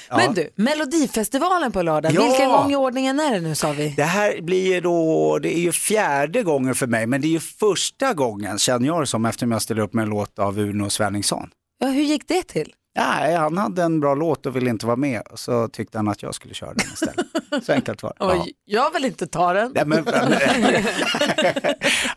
[0.10, 0.18] Ja.
[0.18, 2.24] Men du, Melodifestivalen på lördag, Ja.
[2.24, 3.94] vilken gång i ordningen är det nu sa vi?
[3.98, 7.30] Det här blir ju då, det är ju fjärde gången för mig, men det är
[7.30, 10.60] ju första gången känner jag det som eftersom jag ställer upp med en låt av
[10.60, 11.50] Uno Svenningsson.
[11.80, 12.74] Ja, hur gick det till?
[13.00, 16.24] Nej, han hade en bra låt och ville inte vara med, så tyckte han att
[16.24, 17.26] jag skulle köra den istället.
[17.66, 18.16] Så enkelt var det.
[18.36, 18.46] Ja.
[18.66, 19.72] Jag vill inte ta den.
[19.76, 20.04] Nej, men,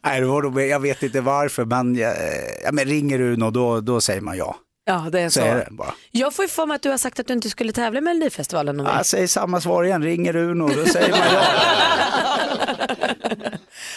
[0.02, 2.02] nej, det var då, jag vet inte varför, men, eh,
[2.64, 4.56] ja, men ringer Uno då, då säger man ja.
[4.84, 5.46] Ja, det är Så så.
[5.46, 5.94] är det bara.
[6.10, 8.02] Jag får ju för mig att du har sagt att du inte skulle tävla i
[8.02, 8.78] Melodifestivalen.
[8.78, 11.42] Jag säger samma svar igen, ringer Uno, då säger man ja.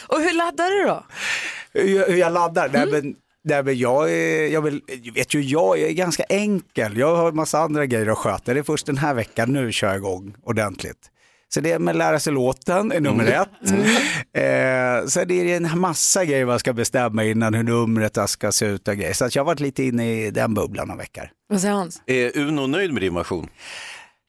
[0.07, 1.05] Och hur laddar du då?
[1.73, 2.69] hur, hur jag laddar?
[2.73, 3.15] Nej, men,
[3.45, 4.81] nej, men jag, är, jag, vill,
[5.15, 6.97] vet ju, jag är ganska enkel.
[6.97, 8.53] Jag har en massa andra grejer att sköta.
[8.53, 11.11] Det är först den här veckan nu kör jag igång ordentligt.
[11.53, 13.71] Så det är med att lära sig låten är nummer ett.
[14.33, 18.65] Eh, så det är en massa grejer man ska bestämma innan hur numret ska se
[18.65, 19.13] ut och grejer.
[19.13, 21.29] Så att jag har varit lite inne i den bubblan av veckor.
[21.49, 22.01] Vad säger Hans?
[22.05, 23.47] Är Uno nöjd med din version?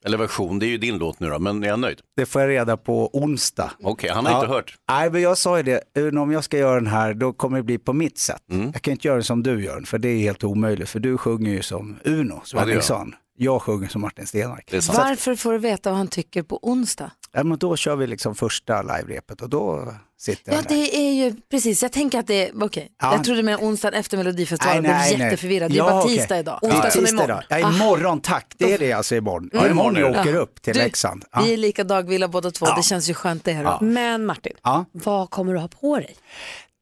[0.04, 2.00] Eller version, det är ju din låt nu då, men är han nöjd?
[2.16, 3.70] Det får jag reda på onsdag.
[3.82, 4.76] Okej, han har inte hört.
[4.88, 7.62] Nej, men jag sa ju det, om jag ska göra den här då kommer det
[7.62, 8.42] bli på mitt sätt.
[8.50, 8.70] Mm.
[8.72, 10.88] Jag kan inte göra den som du gör den, för det är helt omöjligt.
[10.88, 12.44] För du sjunger ju som Uno Ja, det gör jag.
[12.85, 13.14] Svenningsson.
[13.38, 14.72] jag sjunger som Martin Stenmark.
[14.72, 17.11] Varför får du veta vad han tycker på onsdag?
[17.37, 20.68] Ja, men då kör vi liksom första live-repet och då sitter Ja, jag där.
[20.77, 21.83] det är ju precis.
[21.83, 22.88] Jag tänker att det är, okej.
[23.03, 23.12] Ja.
[23.14, 24.85] Jag trodde med onsdagen efter Melodifestivalen.
[24.85, 25.70] Jag blev jätteförvirrad.
[25.70, 26.16] Det är Ja, bara okej.
[26.18, 26.59] tisdag idag.
[26.62, 27.42] Ja, Onsdag som tisdag imorgon.
[27.51, 27.61] idag.
[27.61, 28.55] Ja, imorgon tack.
[28.59, 29.51] Det är det alltså imorgon.
[29.53, 29.70] Ja, Mm.
[29.72, 30.20] imorgon jag Ja.
[30.20, 31.25] åker upp till Du, Leksand.
[31.33, 31.42] Ja.
[31.44, 32.66] Vi är lika dagvilla båda två.
[32.77, 33.55] Det känns ju skönt det.
[33.55, 33.62] Då.
[33.62, 33.79] Ja.
[33.83, 34.85] Men Martin, Ja.
[34.92, 36.16] vad kommer du ha på dig?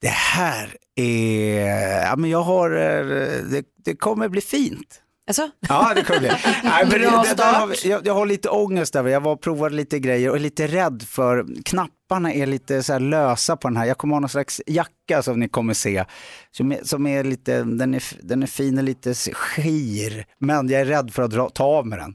[0.00, 3.06] Det här är, ja men jag har, eh,
[3.50, 5.00] det, det kommer bli fint.
[5.26, 5.50] Alltså?
[5.68, 6.28] Ja, det kommer bli.
[6.64, 7.84] Nej, men det, Bra det, där har start.
[7.84, 9.04] vi- jag, jag har lite ångest där.
[9.06, 12.92] Jag var och provade lite grejer och är lite rädd för knapparna är lite så
[12.92, 13.84] här lösa på den här.
[13.84, 16.04] Jag kommer ha någon slags jacka som ni kommer se.
[16.50, 20.26] Som är, som är lite, den är, den är fin och lite skir.
[20.38, 22.14] Men jag är rädd för att dra, ta av med den.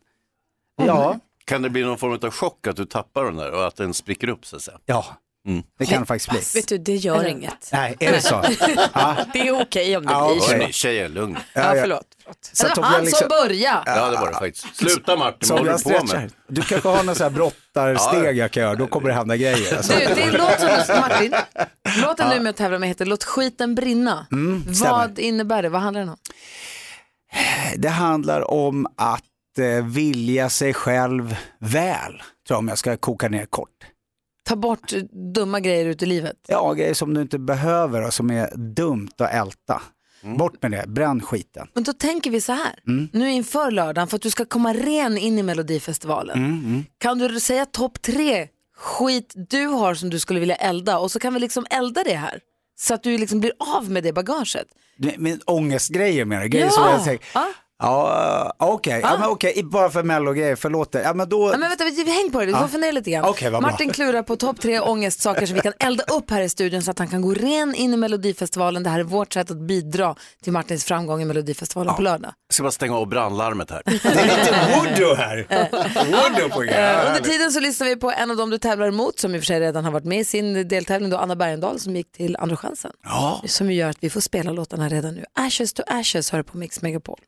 [0.85, 3.75] Ja, Kan det bli någon form av chock att du tappar den där och att
[3.75, 4.77] den spricker upp så att säga?
[4.85, 5.05] ja.
[5.49, 5.63] Mm.
[5.79, 6.61] Det kan det faktiskt bli.
[6.61, 7.69] Vet du, det gör inget.
[7.71, 8.43] Nej, är det så?
[8.93, 9.15] Ja.
[9.33, 10.71] Det är okej om det Ja, blir så.
[10.71, 11.37] tjejer, lugn.
[11.53, 12.05] Ja, förlåt.
[12.23, 12.49] förlåt.
[12.53, 13.83] Så jag han liksom- som började.
[13.85, 14.75] Ja, det var det faktiskt.
[14.75, 16.31] Sluta Martin, vad håller jag du på med?
[16.47, 19.77] Du kanske har någon sån här brottarsteg jag kan göra, då kommer det hända grejer.
[19.77, 19.93] Alltså.
[19.93, 21.33] Du, det är en låt som Martin,
[22.01, 24.27] låten du är med och tävlar med heter Låt skiten brinna.
[24.31, 24.63] Mm.
[24.67, 25.69] Vad innebär det?
[25.69, 26.17] Vad handlar den om?
[27.75, 29.23] Det handlar om att
[29.59, 33.69] eh, vilja sig själv väl, tror jag om jag ska koka ner kort.
[34.49, 34.93] Ta bort
[35.33, 36.35] dumma grejer ut i livet.
[36.47, 39.81] Ja, grejer som du inte behöver och som är dumt att älta.
[40.37, 41.67] Bort med det, bränn skiten.
[41.73, 43.07] Men då tänker vi så här, Mm.
[43.13, 46.37] nu inför lördagen för att du ska komma ren in i Melodifestivalen.
[46.37, 46.85] Mm, mm.
[46.97, 51.19] Kan du säga topp tre skit du har som du skulle vilja elda och så
[51.19, 52.39] kan vi liksom elda det här.
[52.79, 54.67] Så att du liksom blir av med det bagaget.
[55.17, 56.49] Men ångestgrejer menar du?
[56.49, 56.71] Grejer Ja.
[56.71, 57.19] som jag säger.
[57.33, 57.47] Ja.
[57.81, 60.95] Ja, okej, ja, men okej, bara för mellogrejer, förlåt.
[61.03, 61.47] Ja, men då...
[61.49, 62.67] Nej, men vänta, vi- vi häng på det, du får Ja.
[62.67, 63.33] fundera lite grann.
[63.51, 63.61] Bra.
[63.61, 66.91] Martin klurar på topp tre ångestsaker som vi kan elda upp här i studion så
[66.91, 68.83] att han kan gå ren in i Melodifestivalen.
[68.83, 72.31] Det här är vårt sätt att bidra till Martins framgång i Melodifestivalen på lördag.
[72.47, 73.81] Jag ska bara stänga av brandlarmet här.
[73.85, 75.47] Det är lite voodoo här.
[76.05, 77.07] voodoo på Eh, grejer.
[77.07, 79.41] under tiden så lyssnar vi på en av dem du tävlar emot som i och
[79.41, 82.35] för sig redan har varit med i sin deltävling, då Anna Bergendahl som gick till
[82.39, 82.91] Andra chansen.
[83.03, 83.41] Ja.
[83.45, 85.25] Som gör att vi får spela låtarna redan nu.
[85.33, 87.19] Ashes to Ashes hör på Mix Megapol.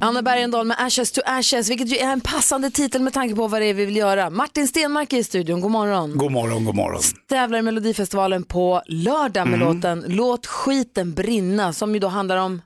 [0.00, 3.48] Anna Bergendahl med Ashes to Ashes, vilket ju är en passande titel med tanke på
[3.48, 4.30] vad det är vi vill göra.
[4.30, 6.18] Martin Stenmark är i studion, god morgon.
[6.18, 7.00] God morgon, god morgon.
[7.28, 9.74] Tävlar i Melodifestivalen på lördag med Mm.
[9.76, 12.62] låten Låt skiten brinna som ju då handlar om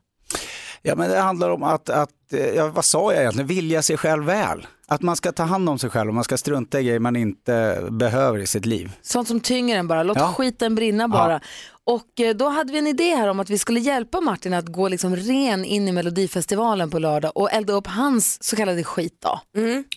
[0.87, 3.97] Ja, men det handlar om att, att eh, ja, vad sa jag egentligen, vilja sig
[3.97, 4.67] själv väl.
[4.89, 7.17] Att man ska ta hand om sig själv och man ska strunta i grejer man
[7.17, 8.93] inte behöver i sitt liv.
[9.03, 10.03] sånt som tynger en bara.
[10.03, 10.33] Låt Ja.
[10.37, 11.41] skiten brinna bara.
[11.85, 14.67] Och eh, då hade vi en idé här om att vi skulle hjälpa Martin att
[14.67, 19.19] gå liksom ren in i Melodifestivalen på lördag och elda upp hans så kallade skit
[19.23, 19.41] då.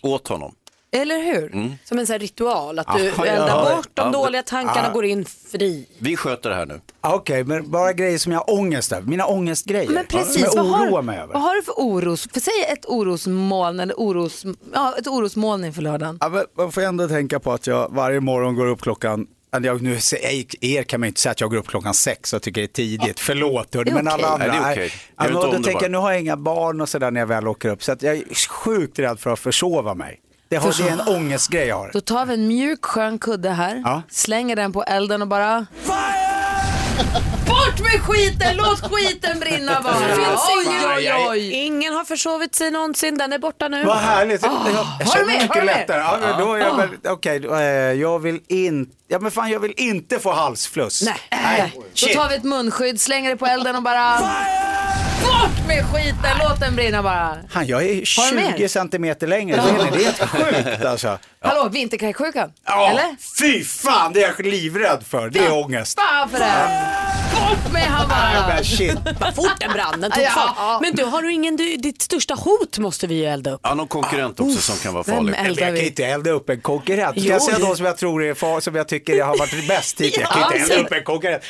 [0.02, 0.54] Åt honom.
[0.92, 1.54] Eller hur?
[1.56, 1.72] Mm.
[1.86, 3.76] Som en sån här ritual, att du Ja, eldar ja.
[3.76, 4.88] bort de Ja, dåliga tankarna ja.
[4.88, 5.88] och går in fri.
[5.98, 6.82] Vi sköter det här nu.
[7.02, 9.08] Okej, men bara grejer som jag har ångest över.
[9.08, 9.90] Mina ångestgrejer.
[9.90, 11.34] Men precis, som jag vad oroar har, mig över.
[11.34, 12.28] vad har du för oros?
[12.34, 16.18] För säg ett orosmoln eller oros, ja, ett orosmoln inför lördagen.
[16.22, 19.82] Ja, men man får ändå tänka på att jag varje morgon går upp klockan jag,
[19.82, 19.98] nu,
[20.62, 22.68] er kan man inte säga att jag går upp klockan sex och tycker det är
[22.68, 23.20] tidigt.
[23.20, 24.48] Förlåt, hörni, Det är men alla okej.
[24.50, 24.62] andra.
[24.62, 24.76] Nej,
[25.18, 25.34] det är.
[25.34, 27.70] Ja, då tänker jag, nu har jag inga barn och sådär när jag väl åker
[27.70, 27.84] upp.
[27.84, 30.20] Så att jag är sjukt rädd för att försova mig.
[30.50, 31.90] Det, har, det är en ångestgrej jag har.
[31.94, 34.02] Då tar vi en mjuk skön kudde här, Ja.
[34.10, 35.66] slänger den på elden och bara
[37.48, 39.96] Bort med skiten, låt skiten brinna bara.
[39.96, 41.52] Oj, ingen, oj, oj.
[41.54, 43.84] ingen har försovit sig någonsin, den är borta nu.
[43.86, 44.42] Vad härligt.
[44.44, 45.28] jag, jag har du känner med?
[45.28, 45.66] mig du mycket med?
[45.66, 46.00] lättare.
[46.02, 46.76] Ja, men då är jag Ah.
[46.76, 47.62] väl, okej, då, eh,
[47.94, 51.04] jag vill inte, ja men fan jag vill inte få halsfluss.
[51.32, 51.74] Nej.
[51.76, 52.14] Då Shit.
[52.18, 54.20] tar vi ett munskydd, slänger det på elden och bara
[55.22, 57.38] Bort med skiten, låt den brinna bara.
[57.52, 58.54] Han, jag är Har du mer?
[58.58, 61.18] 20 centimeter längre, det är, är helt sjukt alltså.
[61.42, 62.52] Hallå, vinterkräksjukan?
[62.66, 63.16] Ja, Eller?
[63.42, 65.30] fy fan, det är jag livrädd för.
[65.30, 66.00] Det är ångest.
[66.00, 66.82] Fan för det.
[67.34, 68.48] Bort med han bara.
[68.48, 68.98] men shit.
[69.20, 70.30] Vad fort den brann, den tog Ja.
[70.56, 70.82] fart.
[70.82, 73.60] Men du, har du ingen, du, ditt största hot måste vi ju elda upp.
[73.64, 75.32] Ja, någon konkurrent också som kan vara vem farlig.
[75.32, 77.12] Men jag kan inte elda upp en konkurrent.
[77.20, 77.32] Ska Jo.
[77.34, 80.18] jag säga de som jag tror är far, som jag tycker har varit bäst hittills?
[80.18, 81.44] Jag kan Ja, inte elda säg upp en konkurrent.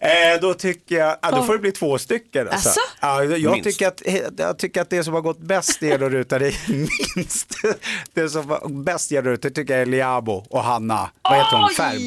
[0.00, 2.48] Eh, då tycker jag, ja, då får det bli två stycken.
[2.48, 2.68] Alltså.
[2.68, 2.80] Asså?
[3.00, 3.64] Ja, jag, Minst.
[3.70, 4.02] tycker att,
[4.38, 6.54] jag tycker att det som har gått bäst är ruta det
[7.16, 7.54] minst.
[8.14, 11.10] Det som var bäst är att ruta tycker jag är Liabo och Hanna.
[11.22, 11.68] Vad heter hon?
[11.70, 11.98] Färm.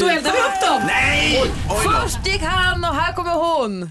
[0.00, 0.82] Då eldar vi upp dem!
[0.86, 1.44] Nej!
[1.84, 3.90] Först gick han och här kommer hon.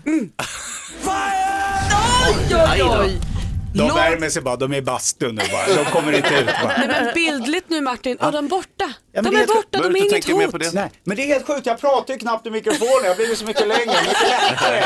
[2.28, 3.33] Oj, oj, oj.
[3.74, 5.76] De Låt- värmer sig bara, de är i bastun nu bara.
[5.84, 6.78] De kommer inte ut bara.
[6.78, 8.32] Nej, men bildligt nu Martin, ja.
[8.32, 8.94] de är borta.
[9.12, 10.74] Ja, de är är- borta, de är inget hot.
[10.74, 11.66] Nej, men det är helt sjukt.
[11.66, 13.04] Jag pratar ju knappt i mikrofonen.
[13.04, 14.82] Jag blivit så mycket längre, mycket lättare.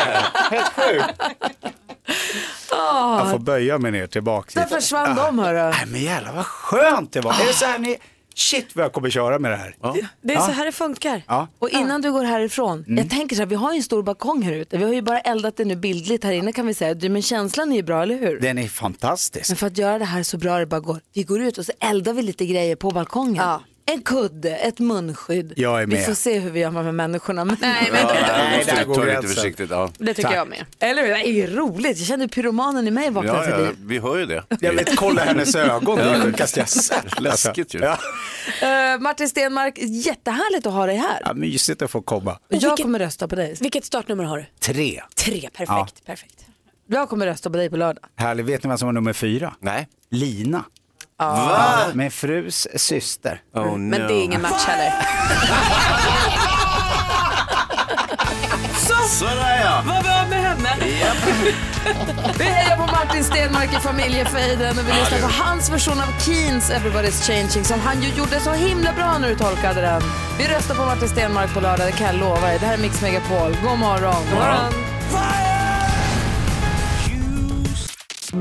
[0.52, 1.22] Helt sjukt.
[2.70, 4.60] Jag får böja mig ner tillbaka.
[4.60, 5.58] Där försvann de hörru.
[5.58, 7.32] Nej men jävlar vad skönt det var.
[7.34, 7.98] Är det så här ni,
[8.38, 9.76] shit vad jag kommer köra med det här.
[10.22, 11.24] Det är så här det funkar.
[11.28, 11.48] Ja.
[11.60, 12.98] Och innan du går härifrån, Mm.
[12.98, 14.78] jag tänker så här, vi har ju en stor balkong här ute.
[14.78, 16.94] Vi har ju bara eldat det nu bildligt här inne kan vi säga.
[16.94, 18.40] Du, Men känslan är ju bra, eller hur?
[18.40, 19.50] Den är fantastisk.
[19.50, 21.66] Men för att göra det här så bra det bara går, vi går ut och
[21.66, 23.36] så eldar vi lite grejer på balkongen.
[23.36, 23.62] Ja.
[23.92, 25.54] En kudde, ett munskydd.
[25.56, 26.06] Jag är Vi med.
[26.06, 27.46] får se hur vi gör med människorna.
[27.46, 28.06] Men nej, Ja, men...
[28.28, 29.36] nej, måste där du går ta lite gränsen.
[29.36, 29.70] försiktigt.
[29.70, 29.92] Ja.
[29.98, 30.38] Det tycker Tack.
[30.38, 30.66] jag med.
[30.80, 31.10] Eller hur?
[31.10, 31.98] Det är roligt.
[31.98, 33.76] Jag känner pyromanen i mig vakna Ja, till ja, liv.
[33.86, 34.44] vi hör ju det.
[34.62, 37.20] Jag vet, kolla hennes ögon, det är det sjukaste jag sett.
[37.22, 37.80] Läskigt ju.
[37.80, 37.98] Ja.
[38.94, 41.22] Eh, Martin Stenmark, jättehärligt att ha dig här.
[41.26, 42.40] Ja, mysigt att få komma.
[42.50, 43.56] Jag kommer rösta på dig.
[43.62, 44.46] Vilket startnummer har du?
[44.60, 45.02] Tre.
[45.16, 45.70] Tre, perfekt.
[45.70, 45.88] Ja.
[46.06, 46.46] perfekt.
[46.90, 48.04] Jag kommer rösta på dig på lördag.
[48.16, 48.46] Härligt.
[48.46, 49.54] Vet ni vem som var nummer fyra?
[49.60, 49.88] Nej.
[50.12, 50.64] Lina.
[51.20, 51.86] Va?
[51.94, 53.42] Min frus syster.
[53.54, 54.94] Oh, Men det är ingen match heller.
[59.10, 59.84] Sådär ja.
[59.86, 60.76] Vad var med henne?
[62.38, 66.72] vi hejar på Martin Stenmark i familjefejden och vi lyssnar på hans version av Keens
[66.72, 70.02] Everybody's Changing som han ju gjorde så himla bra när du tolkade den.
[70.38, 72.60] Vi röstar på Martin Stenmark på lördag, det kan jag lova er.
[72.60, 73.58] Det här är Mix Megapol.
[73.64, 74.24] God morgon.
[74.30, 74.74] God morgon.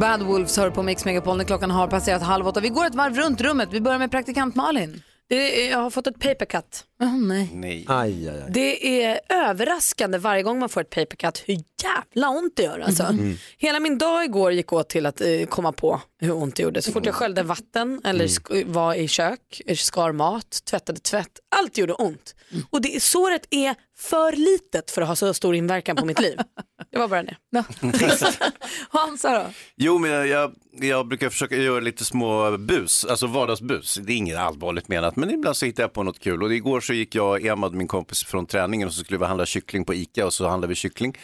[0.00, 2.60] Bad Wolves hör på Mix Megapol när klockan har passerat halv åtta.
[2.60, 3.68] Vi går ett varv runt rummet.
[3.72, 5.02] Vi börjar med praktikant Malin.
[5.28, 6.84] Det är, jag har fått ett papercut.
[7.00, 7.50] Oh, nej.
[7.54, 7.84] Nej.
[7.88, 8.50] Aj, aj, aj.
[8.50, 12.78] Det är överraskande varje gång man får ett papercut hur jävla ont det gör.
[12.78, 13.02] Alltså.
[13.02, 13.36] Mm.
[13.58, 16.82] Hela min dag igår gick åt till att eh, komma på hur ont det gjorde.
[16.82, 18.72] Så fort jag sköljde vatten eller Mm.
[18.72, 22.34] var i kök, skar mat, tvättade tvätt, allt gjorde ont.
[22.52, 22.64] Mm.
[22.70, 26.38] Och det, såret är för litet för att ha så stor inverkan på mitt liv.
[26.90, 27.36] Det var bara det.
[28.90, 29.44] Hansa då?
[29.76, 33.94] Jo, men jag, jag, brukar försöka göra lite små bus, alltså vardagsbus.
[33.94, 36.42] Det är inget allvarligt menat, men ibland så hittar jag på något kul.
[36.42, 39.24] Och igår så gick jag och Emad, min kompis från träningen, och så skulle vi
[39.24, 41.16] handla kyckling på Ica och så handlade vi kyckling.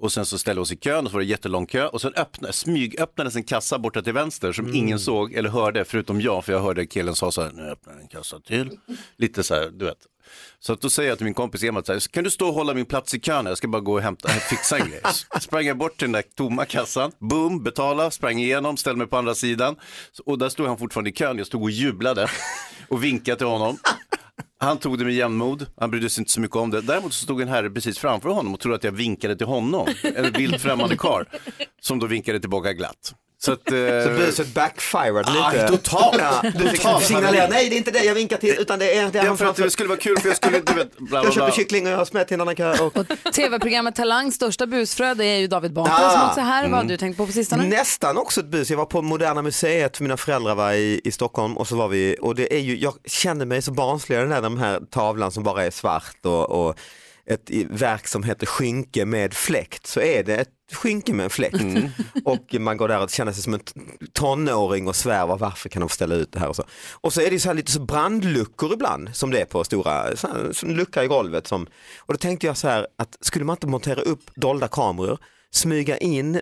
[0.00, 2.00] Och sen så ställde vi oss i kön och så var det jättelång kö och
[2.00, 6.44] sen öppna, smygöppnades en kassa borta till vänster som ingen såg eller hörde förutom jag
[6.44, 8.70] för jag hörde killen sa så här, nu öppnar en kassa till.
[9.16, 9.98] Lite så här, du vet.
[10.58, 12.86] Så att då säger jag till min kompis här, kan du stå och hålla min
[12.86, 13.46] plats i kön?
[13.46, 15.00] Jag ska bara gå och hämta, fixa en grej.
[15.40, 19.16] Sprang jag bort till den där tomma kassan, boom, betala, sprang igenom, ställde mig på
[19.16, 19.76] andra sidan.
[20.26, 22.28] Och där stod han fortfarande i kön, jag stod och jublade
[22.88, 23.78] och vinkade till honom.
[24.58, 26.80] Han tog det med jämnmod, han brydde sig inte så mycket om det.
[26.80, 29.88] Däremot så stod en herre precis framför honom och trodde att jag vinkade till honom.
[30.16, 31.24] En vilt främmande karl
[31.80, 33.14] som då vinkade tillbaka glatt.
[33.44, 35.68] Så, att, eh, Så buset backfired Ah, lite.
[35.68, 36.16] totalt.
[36.18, 39.08] Ja, du fick signalera, nej det är inte det jag vinkar till utan det är,
[39.10, 41.06] det är Ja, för att det skulle vara kul för jag skulle, du vet, bla
[41.06, 41.32] bla Jag bla.
[41.34, 42.78] köper kyckling och jag har smätt till en annan kö.
[42.78, 42.94] Och...
[43.34, 46.10] TV-programmet Talangs största busfrö det är ju David Batra Ah.
[46.10, 46.62] som också är här.
[46.62, 46.88] Vad har Mm.
[46.88, 47.66] du tänkt på på sistone?
[47.66, 48.70] Nästan också ett bus.
[48.70, 51.88] Jag var på Moderna Museet för mina föräldrar var i, i Stockholm och så var
[51.88, 55.30] vi, och det är ju, jag känner mig så barnslig den här, den här tavlan
[55.32, 56.74] som bara är svart och, och
[57.26, 61.56] ett verk som heter Skynke med fläkt så är det ett skynke med en fläkt.
[62.24, 63.60] Och man går där och känner sig som en
[64.12, 66.64] tonåring och svär "Vad- varför kan de ställa ut det här och så.
[66.92, 70.16] Och så är det så här lite så brandluckor ibland som det är på stora,
[70.16, 71.46] så här, som lucka i golvet.
[71.46, 71.66] Som,
[71.98, 75.18] och då tänkte jag så här att skulle man inte montera upp dolda kameror
[75.50, 76.40] smyga in eh,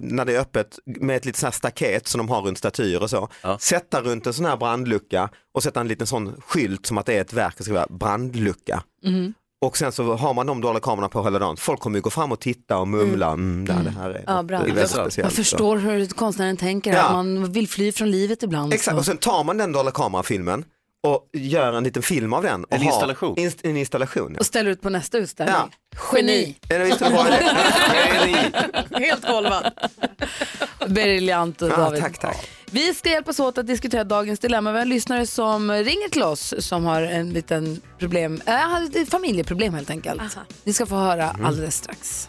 [0.00, 3.28] när det är öppet med ett litet staket som de har runt statyer och så.
[3.60, 7.14] Sätta runt en sån här brandlucka och sätta en liten sån skylt som att det
[7.14, 8.82] är ett verk, det ska vara brandlucka.
[9.04, 9.34] Mhm.
[9.66, 11.56] Och sen så har man de dolda kamerorna på hela dagen.
[11.56, 13.26] Folk kommer ju gå fram och titta och mumla.
[13.32, 13.64] Mm.
[13.64, 14.58] där, det här är Ja, bra.
[14.58, 15.16] väldigt speciellt.
[15.18, 17.02] Jag förstår hur konstnären tänker, Ja.
[17.02, 18.74] att man vill fly från livet ibland.
[18.74, 18.98] Exakt, så.
[18.98, 20.64] och sen tar man den dolda kamerafilmen
[21.06, 22.64] och gör en liten film av den.
[22.64, 23.38] Och En installation.
[23.38, 24.30] Inst, en installation.
[24.32, 24.38] Ja.
[24.40, 25.54] Och ställer ut på nästa utställning.
[25.56, 25.68] Ja.
[26.16, 26.56] Geni!
[26.68, 27.44] Det visst en bra idé?
[29.06, 29.72] Helt golvad.
[30.88, 32.02] Briljant Ja, David.
[32.02, 32.50] tack, tack.
[32.70, 34.72] Vi ska hjälpas åt att diskutera dagens dilemma.
[34.72, 39.74] Vi har en lyssnare som ringer till oss som har en liten problem, äh, familjeproblem
[39.74, 40.22] helt enkelt.
[40.64, 41.44] Vi ska få höra Mm.
[41.46, 42.28] alldeles strax.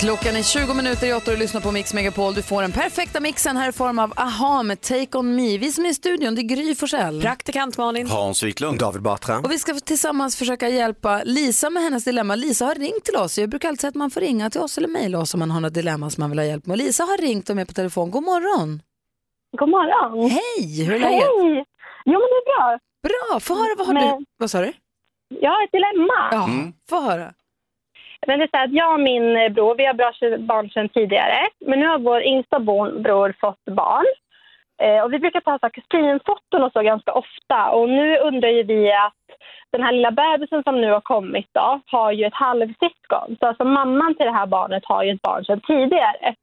[0.00, 2.34] Klockan är 20 minuter i åtta och du lyssnar på Mix Megapol.
[2.34, 5.58] Du får den perfekta mixen här i form av AHA med Take On Me.
[5.58, 7.20] Vi som är i studion, det är Gry Forssell.
[7.22, 8.06] Praktikant Malin.
[8.06, 8.78] Hans Wiklund.
[8.78, 9.38] David Batra.
[9.38, 12.34] Och vi ska tillsammans försöka hjälpa Lisa med hennes dilemma.
[12.34, 13.38] Lisa har ringt till oss.
[13.38, 15.50] Jag brukar alltid säga att man får ringa till oss eller mejla oss om man
[15.50, 16.78] har något dilemma som man vill ha hjälp med.
[16.78, 18.10] Lisa har ringt och är med på telefon.
[18.10, 18.82] God morgon!
[19.58, 20.30] God morgon!
[20.30, 20.84] Hej!
[20.86, 21.12] Hur är läget?
[21.22, 21.64] Hej!
[22.04, 22.78] Jo, men det är bra.
[23.08, 23.40] Bra!
[23.40, 24.24] Få höra, vad har Men- du?
[24.38, 24.72] Vad sa du?
[25.40, 26.28] Jag har ett dilemma.
[26.32, 26.48] Ja,
[26.90, 27.32] få höra.
[28.26, 31.48] Men det är så att jag och min bror, vi har bra barn sedan tidigare.
[31.66, 34.06] Men nu har vår yngsta bror fått barn.
[34.82, 37.70] Eh, och vi brukar ta så här kusinfoton och så ganska ofta.
[37.70, 39.14] Och nu undrar ju vi att
[39.72, 43.36] den här lilla bebisen som nu har kommit då, har ju ett halvsyskon.
[43.40, 46.34] Så alltså mamman till det här barnet har ju ett barn sedan tidigare.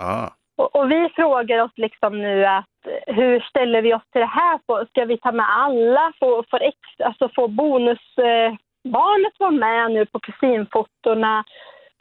[0.00, 0.28] Ah.
[0.56, 2.64] Och, och vi frågar oss liksom nu att
[3.06, 4.84] hur ställer vi oss till det här?
[4.86, 6.12] Ska vi ta med alla?
[6.20, 11.44] Får, får, ex, alltså får bonusbarnet eh, barnet vara med nu på kusinfotona?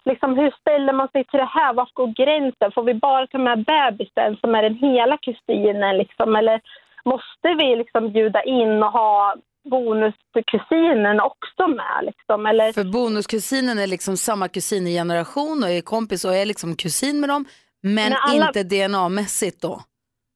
[0.06, 1.74] Liksom, hur ställer man sig till det här?
[1.74, 2.72] Var går gränsen?
[2.72, 5.98] Får vi bara ta med bebisen som är den hela kusinen?
[5.98, 6.36] Liksom?
[6.36, 6.62] Eller
[7.06, 9.36] måste vi liksom bjuda in och ha
[9.70, 12.00] bonuskusinen också med?
[12.06, 12.46] Liksom?
[12.46, 12.74] Eller...
[12.74, 17.20] För bonuskusinen är liksom samma kusin i generation och är kompis och är liksom kusin
[17.20, 17.46] med dem.
[17.82, 19.82] Men alla- inte DNA-mässigt då.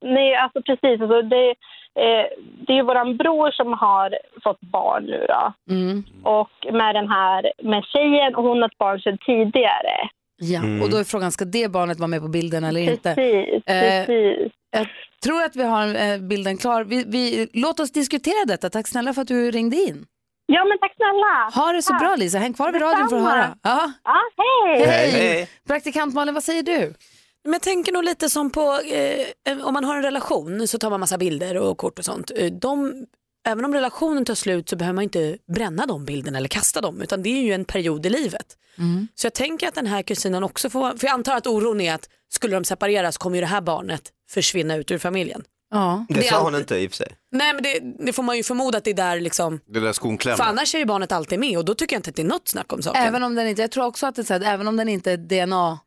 [0.02, 1.02] Nej, alltså precis.
[1.02, 1.56] Alltså det,
[2.68, 5.54] det är våran bror som har fått barn nu då.
[5.74, 6.04] Mm.
[6.24, 10.10] Och med den här, med tjejen och hon har ett barn sedan tidigare.
[10.39, 10.82] Ja, Mm.
[10.82, 13.16] och då är frågan, ska det barnet vara med på bilden eller inte?
[13.16, 14.52] Precis, Eh, precis.
[14.72, 14.88] Jag
[15.24, 16.84] tror att vi har eh, bilden klar.
[16.84, 18.70] Vi, vi, låt oss diskutera detta.
[18.70, 20.06] Tack snälla för att du ringde in.
[20.45, 21.64] Ja, men tack snälla.
[21.66, 22.38] Ha det så bra Lisa.
[22.39, 23.48] Häng kvar vid radion för att höra.
[23.64, 23.91] Ja.
[24.04, 24.86] Ja, hej!
[24.88, 25.50] Hej.
[25.68, 26.93] Praktikant Malin, vad säger du?
[27.48, 28.80] Men jag tänker nog lite som på,
[29.45, 32.32] eh, om man har en relation så tar man massa bilder och kort och sånt.
[32.36, 33.06] Eh, De,
[33.48, 37.02] även om relationen tar slut så behöver man inte bränna de bilderna eller kasta dem
[37.02, 38.45] utan det är ju en period i livet.
[39.16, 41.93] Så jag tänker att den här kusinen också får, för jag antar att oron är
[41.93, 45.43] att skulle de separeras kommer ju det här barnet försvinna ut ur familjen.
[45.72, 46.06] Ja.
[46.10, 47.08] Det är sa hon inte i och för sig.
[47.32, 49.93] Nej men det, det får man ju förmoda att det är där liksom, Det där
[49.93, 50.38] skon klämmer.
[50.38, 52.26] för annars är ju barnet alltid med och då tycker jag inte att det är
[52.28, 53.04] något snack om saken.
[53.04, 54.89] Även om den inte, jag tror också att det är så här, även om den
[54.89, 55.80] inte är DNA,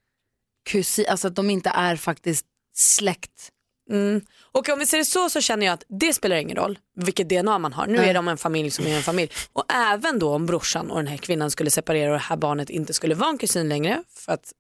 [0.71, 3.51] kusin, alltså att de inte är faktiskt släkt.
[3.91, 4.21] Mm.
[4.53, 7.29] Och om vi ser det så så känner jag att det spelar ingen roll vilket
[7.29, 7.87] DNA man har.
[7.87, 8.09] Nu Nej.
[8.11, 9.31] är de en familj som är en familj.
[9.53, 12.71] Och även då om brorsan och den här kvinnan skulle separera och det här barnet
[12.71, 14.53] inte skulle vara en kusin längre för att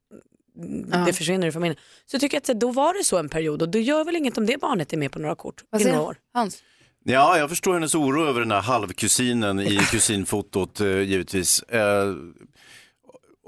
[0.90, 0.98] Ja.
[0.98, 1.76] det försvinner ur familjen.
[2.06, 4.38] Så tycker jag att då var det så en period och då gör väl inget
[4.38, 6.16] om det barnet är med på några kort Vad i några år.
[6.34, 6.62] Hans?
[7.04, 11.62] Ja, jag förstår hennes oro över den här halvkusinen i kusinfotot eh, givetvis.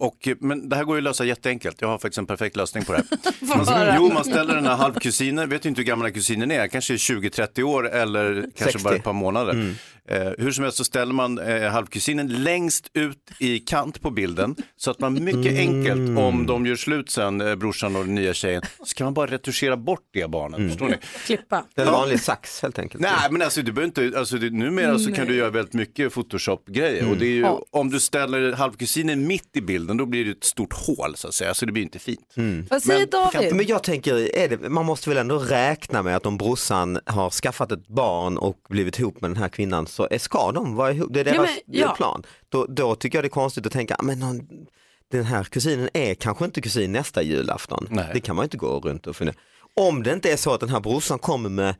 [0.02, 1.80] Eh, och, men det här går ju att lösa jätteenkelt.
[1.80, 3.06] Jag har faktiskt en perfekt lösning på det här.
[3.64, 6.94] Man, jo, man ställer den här halvkusinen, vet ju inte hur gamla kusinen är, kanske
[6.94, 8.84] 20-30 år eller kanske 60.
[8.84, 9.52] bara ett par månader.
[9.52, 9.74] Mm.
[10.08, 14.56] Eh, hur som helst så ställer man eh, halvkusinen längst ut i kant på bilden
[14.76, 18.34] så att man mycket enkelt, om de gör slut sen, eh, brorsan och den nya
[18.34, 20.70] tjejen, så kan man bara retuschera bort det barnet.
[20.70, 20.96] Förstår ni?
[21.26, 21.64] Klippa.
[21.74, 23.02] Det är en vanlig sax helt enkelt.
[23.02, 26.12] Nej men alltså du behöver inte, alltså, det, numera så kan du göra väldigt mycket
[26.14, 27.62] photoshop-grejer och det är ju, Ja.
[27.70, 31.34] om du ställer halvkusinen mitt i bilden då blir det ett stort hål så att
[31.34, 32.34] säga, så det blir inte fint.
[32.70, 33.54] Vad säger David?
[33.54, 37.30] Men jag tänker, är det, man måste väl ändå räkna med att om brorsan har
[37.30, 40.92] skaffat ett barn och blivit ihop med den här kvinnan så är, ska de vara
[40.92, 41.94] ihop, det är Ja, deras men, ja.
[41.96, 42.22] plan.
[42.48, 44.40] Då, då tycker jag det är konstigt att tänka, "Ah, men någon,
[45.10, 47.88] den här kusinen är kanske inte kusin nästa julafton.
[48.14, 49.36] Det kan man inte gå runt och fundera.
[49.80, 51.74] Om det inte är så att den här brorsan kommer med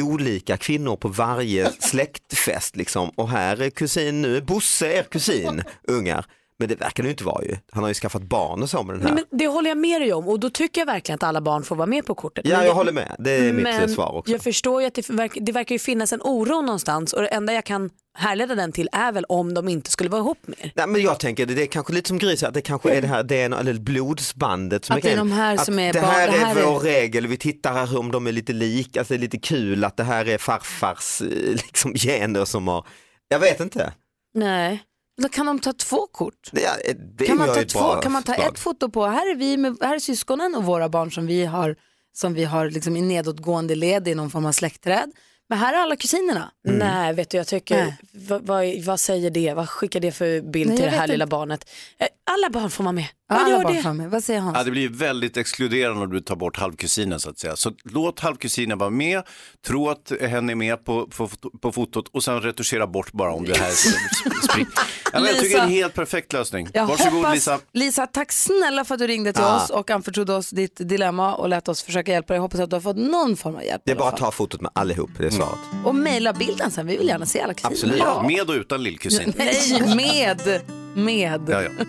[0.00, 5.62] olika kvinnor på varje släktfest liksom och här är kusin, nu är Bosse er kusin,
[5.88, 6.26] ungar.
[6.58, 7.56] Men det verkar det ju inte vara ju.
[7.72, 9.14] Han har ju skaffat barn och så med den här.
[9.14, 11.40] Nej, men det håller jag med dig om och då tycker jag verkligen att alla
[11.40, 12.46] barn får vara med på kortet.
[12.48, 13.16] Ja, Men jag håller med.
[13.18, 14.32] Det är mitt svar också.
[14.32, 17.28] Jag förstår ju att det, verkar, det verkar ju finnas en oro någonstans och det
[17.28, 20.72] enda jag kan härleda den till är väl om de inte skulle vara ihop mer.
[20.74, 23.08] Nej, men jag tänker det, är kanske lite som Gris, att det kanske är det
[23.08, 26.38] här DNA eller blodsbandet som Att det är de här som är Det här det
[26.38, 29.18] här är är- vår regel, vi tittar här om de är lite lika, alltså det
[29.18, 32.86] är lite kul att det här är farfars eh, liksom, gener som har,
[33.28, 33.92] jag vet inte.
[34.34, 34.82] Nej.
[35.22, 36.50] Då kan de ta två kort?
[36.52, 39.56] Det kan, man ta ett två, kan man ta ett foto på, här är vi
[39.56, 41.76] med, här är syskonen och våra barn som vi har,
[42.16, 45.10] som vi har liksom i nedåtgående led i någon form av släktträd.
[45.48, 46.50] Men här är alla kusinerna.
[46.64, 50.68] Nej, vet du jag tycker, vad, vad, vad säger det, vad skickar det för bild
[50.68, 51.30] Nej, till det här lilla inte.
[51.30, 51.68] barnet?
[51.98, 53.06] Eh, Alla barn får vara med.
[53.28, 54.02] Ja, Vad alla gör barn det?
[54.02, 54.10] med.
[54.10, 54.56] Vad säger Hans?
[54.56, 57.56] Ja, det blir väldigt exkluderande om du tar bort halvkusinen så att säga.
[57.56, 59.22] Så låt halvkusinen vara med,
[59.66, 61.28] tro att hen är med på, på,
[61.60, 64.68] på fotot och sen retuschera bort bara om det här springer.
[65.12, 66.68] Ja, jag tycker det är en helt perfekt lösning.
[66.72, 67.58] Jag Varsågod hoppas, Lisa.
[67.72, 69.62] Lisa, tack snälla för att du ringde till Ja.
[69.64, 72.36] oss och anförtrodde oss ditt dilemma och lät oss försöka hjälpa dig.
[72.36, 73.82] Jag hoppas att du har fått någon form av hjälp.
[73.84, 75.58] Det är bara att ta fotot med allihop, det är svaret.
[75.84, 77.72] Och mejla bilden sen, vi vill gärna se alla kusiner.
[77.72, 78.22] Absolut, Ja.
[78.28, 79.32] med och utan lillkusin.
[79.36, 80.60] Nej, med.
[80.96, 81.48] Med.
[81.48, 81.70] Ja, ja.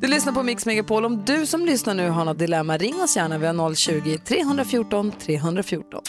[0.00, 1.04] Du lyssnar på Mix Megapol.
[1.04, 3.38] Om du som lyssnar nu har något dilemma, ring oss gärna.
[3.38, 6.00] Vi har 020-314 314.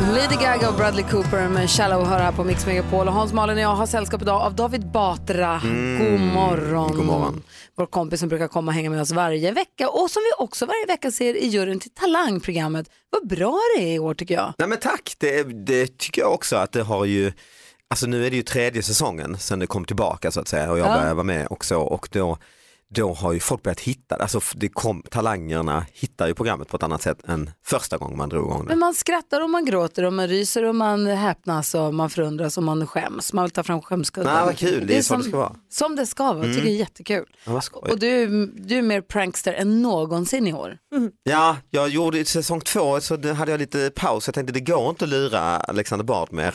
[0.00, 3.08] Lady Gaga och Bradley Cooper med Shallow hör här på Mix Megapol.
[3.08, 5.60] Och Hans Malin och jag har sällskap idag av David Batra.
[5.64, 5.98] Mm.
[5.98, 6.96] God morgon.
[6.96, 7.42] God morgon.
[7.76, 10.66] Vår kompis som brukar komma och hänga med oss varje vecka och som vi också
[10.66, 12.86] varje vecka ser i juryn till Talang-programmet.
[13.10, 14.54] Vad bra det är i år tycker jag.
[14.58, 17.32] Nej men tack, det, det tycker jag också att det har ju,
[17.92, 20.78] alltså nu är det ju tredje säsongen sen det kom tillbaka så att säga och
[20.78, 20.94] jag Ja.
[20.94, 22.38] började vara med också och då,
[22.90, 26.82] då har ju folk börjat hitta, alltså det kom, talangerna hittar ju programmet på ett
[26.82, 28.68] annat sätt än första gången man drog igång det.
[28.68, 32.56] Men man skrattar och man gråter och man ryser och man häpnas och man förundras
[32.56, 33.32] och man skäms.
[33.32, 34.34] Man vill ta fram skämskudden.
[34.34, 34.86] Nej, vad kul.
[34.86, 35.52] Det är så som, det ska vara.
[35.70, 36.36] Som det ska vara.
[36.36, 36.64] Jag tycker Mm.
[36.64, 37.26] det är jättekul.
[37.44, 37.60] Ja.
[37.72, 40.78] Och du, du är mer prankster än någonsin i år.
[41.22, 44.60] Ja, jag gjorde i säsong två så det hade jag lite paus, jag tänkte det
[44.60, 46.54] går inte att lura Alexander Bard mer.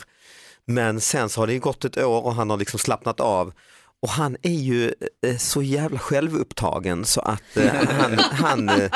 [0.67, 3.53] Men sen så har det ju gått ett år och han har liksom slappnat av.
[4.01, 4.93] Och han är ju
[5.25, 8.91] eh, så jävla självupptagen så att eh, han, han eh,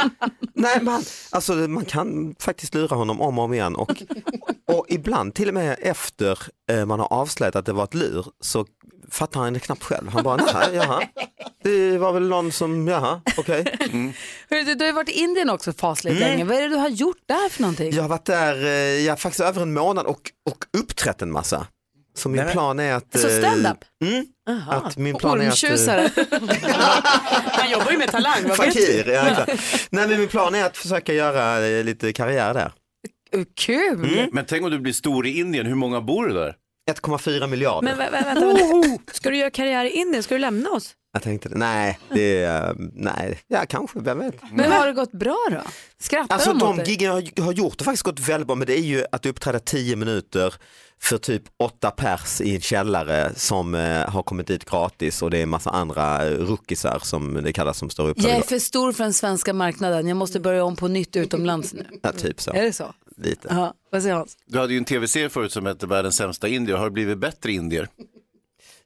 [0.53, 3.75] nej man, alltså man kan faktiskt lura honom om och om igen.
[3.75, 4.03] Och,
[4.67, 6.39] och ibland till och med efter
[6.71, 8.65] eh, man har avslöjat att det var ett lur så
[9.11, 10.09] fattar han det knappt själv.
[10.09, 11.01] Han bara, nej, jaha.
[11.63, 13.65] det var väl någon som, jaha, okej.
[14.49, 16.29] Hörru, du, du har ju varit i Indien också fasligt Mm.
[16.29, 16.43] länge.
[16.43, 17.91] Vad är det du har gjort där för någonting?
[17.93, 21.31] Jag har varit där, eh, jag har faktiskt över en månad och, och uppträtt en
[21.31, 21.67] massa.
[22.17, 22.51] Så min Nej.
[22.53, 23.19] plan är att...
[23.19, 23.77] Så eh, stand-up?
[24.03, 24.73] Mm, Aha.
[24.73, 25.63] att min plan är att...
[25.63, 26.09] eh, Ormtjusare.
[27.51, 29.11] Han jobbar ju med talang, vad vet Fakir, du?
[29.11, 29.45] ja.
[29.89, 32.71] Nej men min plan är att försöka göra lite karriär där.
[33.55, 34.05] Kul!
[34.13, 34.29] Mm.
[34.33, 36.55] Men tänk om du blir stor i Indien, hur många bor det där?
[36.93, 37.81] 1,4 miljarder.
[37.95, 39.13] Men vä- vä- vänta, vänta.
[39.13, 40.23] Ska du göra karriär i Indien?
[40.23, 40.95] Ska du lämna oss?
[41.13, 44.35] Jag tänkte, nej, det eh, nej, ja kanske, vem vet.
[44.51, 45.61] Men har det gått bra då?
[45.99, 46.89] Skrattar Alltså de åt dig?
[46.89, 49.59] giggen jag har gjort har faktiskt gått väldigt bra, men det är ju att uppträda
[49.59, 50.53] 10 minuter
[51.01, 55.37] för typ åtta pers i en källare som eh, har kommit dit gratis och det
[55.37, 58.17] är en massa andra eh, ruckisar som det kallas som står upp.
[58.19, 60.07] Jag är för stor för den svenska marknaden.
[60.07, 61.85] Jag måste börja om på nytt utomlands nu.
[62.01, 62.51] Ja, typ så.
[62.53, 62.93] Är det så?
[63.21, 63.47] Lite.
[63.51, 64.37] Ja, vad säger Hans?
[64.45, 66.77] Du hade ju en tv-serie förut som hette Världens sämsta indier.
[66.77, 67.87] Har det blivit bättre indier?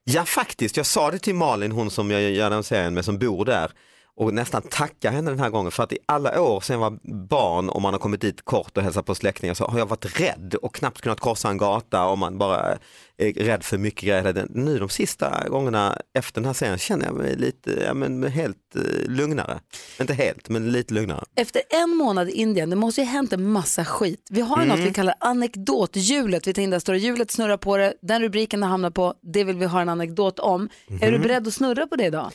[0.03, 3.19] Ja faktiskt, jag sa det till Malin, hon som jag gör den serien med som
[3.19, 3.71] bor där
[4.17, 6.99] och nästan tacka henne den här gången för att i alla år sedan jag var
[7.27, 10.19] barn och man har kommit dit kort och hälsat på släktingar så har jag varit
[10.19, 12.77] rädd och knappt kunnat korsa en gata och man bara
[13.17, 14.47] är rädd för mycket grejer.
[14.49, 18.75] Nu de sista gångerna efter den här serien känner jag mig lite, ja men helt
[18.75, 19.59] eh, lugnare.
[19.99, 21.23] Inte helt, men lite lugnare.
[21.35, 24.27] Efter en månad i Indien, det måste ju ha hänt en massa skit.
[24.29, 24.77] Vi har ju Mm.
[24.79, 26.47] något vi kallar anekdothjulet.
[26.47, 29.57] Vi att står det hjulet snurrar på det, den rubriken det hamnar på, det vill
[29.57, 30.69] vi ha en anekdot om.
[31.01, 31.21] Är du Mhm.
[31.27, 32.31] beredd att snurra på det idag?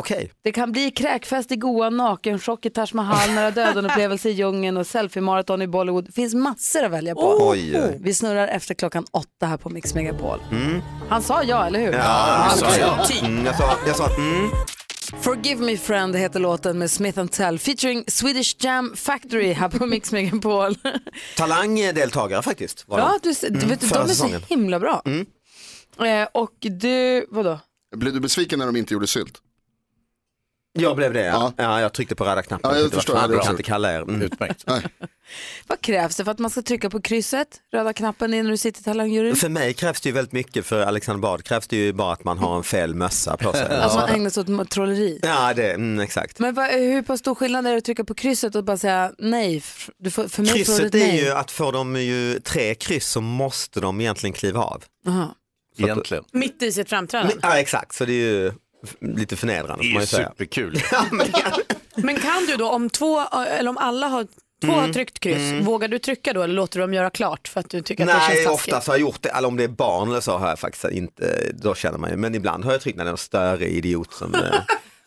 [0.00, 0.30] Okej.
[0.44, 4.86] Det kan bli kräkfest i Goa, nakenchock i Taj Mahal, nära döden-upplevelse i djungen och
[4.86, 6.04] selfie-maraton i Bollywood.
[6.04, 7.36] Det finns massor att välja på.
[7.48, 7.98] Oj, oj.
[8.00, 10.38] Vi snurrar efter klockan åtta här på Mix Megapol.
[10.50, 10.80] Mm.
[11.08, 11.92] Han sa ja, eller hur?
[11.92, 12.02] Ja,
[12.48, 13.06] Han sa jag.
[13.08, 13.22] typ.
[13.22, 14.50] Mm, jag sa, jag sa mm.
[15.20, 20.12] Forgive Me Friend heter låten med Smith Tell featuring Swedish Jam Factory här på Mix
[20.12, 20.74] Megapol.
[21.36, 22.84] Talangdeltagare faktiskt.
[22.88, 23.28] Var ja, de.
[23.28, 25.02] du, du Mm, vet, de är så himla bra.
[25.04, 25.26] Mm.
[26.22, 27.58] Eh, och du, vadå?
[27.96, 29.38] Blev du besviken när de inte gjorde sylt?
[30.82, 31.52] Jag blev det ja.
[31.56, 31.80] ja.
[31.80, 32.70] jag tryckte på röda knappen.
[32.74, 34.02] Ja, jag förstår fan, jag kan inte kalla er.
[34.02, 34.22] Mm.
[34.22, 34.64] Utmärkt.
[35.66, 38.80] Vad krävs det för att man ska trycka på krysset, röda knappen när du sitter
[38.80, 39.36] i talangjuryn?
[39.36, 42.24] För mig krävs det ju väldigt mycket, för Alexander Bard krävs det ju bara att
[42.24, 43.66] man har en fel mössa på sig.
[43.66, 45.20] Att man ägnar sig åt trolleri.
[45.22, 46.38] Ja, det, mm, exakt.
[46.38, 49.12] Men vad, hur pass stor skillnad är det att trycka på krysset och bara säga
[49.18, 49.62] nej?
[49.98, 51.24] Du får, för mig får du Krysset är nej.
[51.24, 54.84] ju att får de ju tre kryss så måste de egentligen kliva av.
[55.06, 55.34] Aha.
[55.78, 56.24] Egentligen.
[56.32, 57.34] Mitt i sitt framträdande.
[57.42, 58.52] Ja, exakt, så det är ju
[59.00, 60.28] lite förnedrande Det får man är ju säga.
[60.28, 60.80] superkul.
[61.94, 63.20] Men kan du då, om två,
[63.58, 64.74] eller om alla har, två Mm.
[64.84, 65.64] har tryckt kryss, Mm.
[65.64, 68.08] vågar du trycka då eller låter du dem göra klart för att du tycker att
[68.10, 68.72] det Nej, känns taskigt?
[68.74, 70.84] oftast har jag gjort det, eller om det är barn eller så har jag faktiskt
[70.84, 73.68] inte, då känner man ju, men ibland har jag tryckt när det är en störig
[73.72, 74.40] idiot som, eh,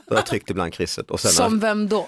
[0.07, 1.11] då har jag tryckt ibland krysset.
[1.11, 2.07] Och sen har- Som vem då?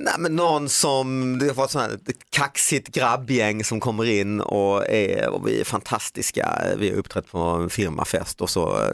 [0.00, 4.40] Nej men någon som, det har varit sån här ett kaxigt grabbgäng som kommer in
[4.40, 6.58] och, är, och vi är fantastiska.
[6.76, 8.90] Vi har uppträtt på en firmafest och så eh,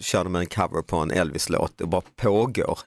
[0.00, 2.78] kör de en cover på en Elvis-låt, det bara pågår.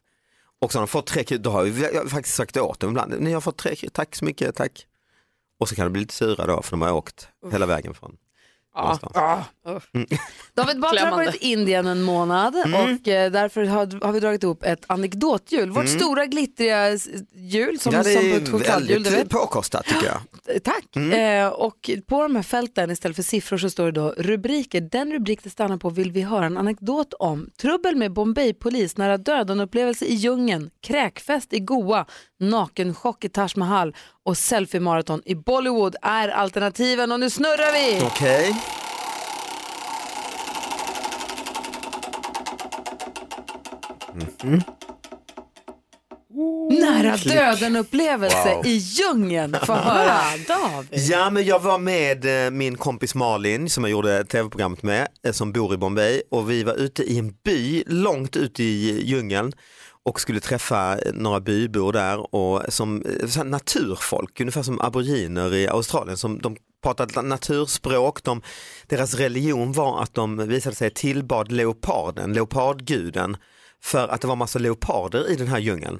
[0.61, 3.14] Och så har de fått tre kryss, då har jag faktiskt sagt åt dem ibland,
[3.20, 4.88] ni har fått tre kryss, tack så mycket, tack.
[5.59, 8.18] Och så kan de bli lite sura då för de har åkt hela vägen från
[8.82, 9.14] någonstans.
[9.66, 10.07] Mm.
[10.53, 14.43] David Batra har varit i Indien en månad och eh, därför har, har vi dragit
[14.43, 15.70] ihop ett anekdothjul.
[15.70, 15.99] Vårt Mm.
[15.99, 16.97] stora glittriga
[17.34, 19.03] hjul som, ja, det är ett chokladhjul.
[19.03, 20.64] du väldigt påkostat tycker jag.
[20.64, 20.95] Tack.
[20.95, 24.82] Eh, och på de här fälten istället för siffror så står det då rubriker.
[24.82, 27.49] Den rubrik det stannar på vill vi höra en anekdot om.
[27.61, 32.05] Trubbel med Bombay-polis, nära döden-upplevelse i djungeln, kräkfest i Goa,
[32.39, 33.95] nakenchock i Taj Mahal
[34.26, 38.05] och selfie-maraton i Bollywood är alternativen och nu snurrar vi!
[38.05, 38.55] Okej.
[46.70, 47.34] Nära Klick.
[47.34, 48.66] döden-upplevelse Wow.
[48.66, 49.57] i djungeln.
[49.66, 50.20] Få höra.
[50.47, 50.99] David.
[51.09, 55.32] Ja men jag var med eh, min kompis Malin som jag gjorde tv-programmet med eh,
[55.32, 59.51] som bor i Bombay och vi var ute i en by långt ute i djungeln
[60.05, 65.53] och skulle träffa eh, några bybor där och som så här naturfolk, ungefär som aboriginer
[65.53, 68.41] i Australien som de pratade naturspråk, de,
[68.88, 73.38] deras religion var att de visade sig tillbad leoparden, leopardguden
[73.84, 76.00] för att det var massa leoparder i den här djungeln.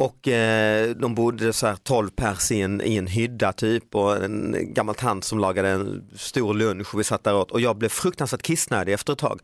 [0.00, 4.24] Och eh, de bodde så här 12 pers i en, i en hydda typ och
[4.24, 7.50] en gammal tant som lagade en stor lunch och vi satt där åt.
[7.50, 9.40] Och jag blev fruktansvärt kissnödig efter ett tag.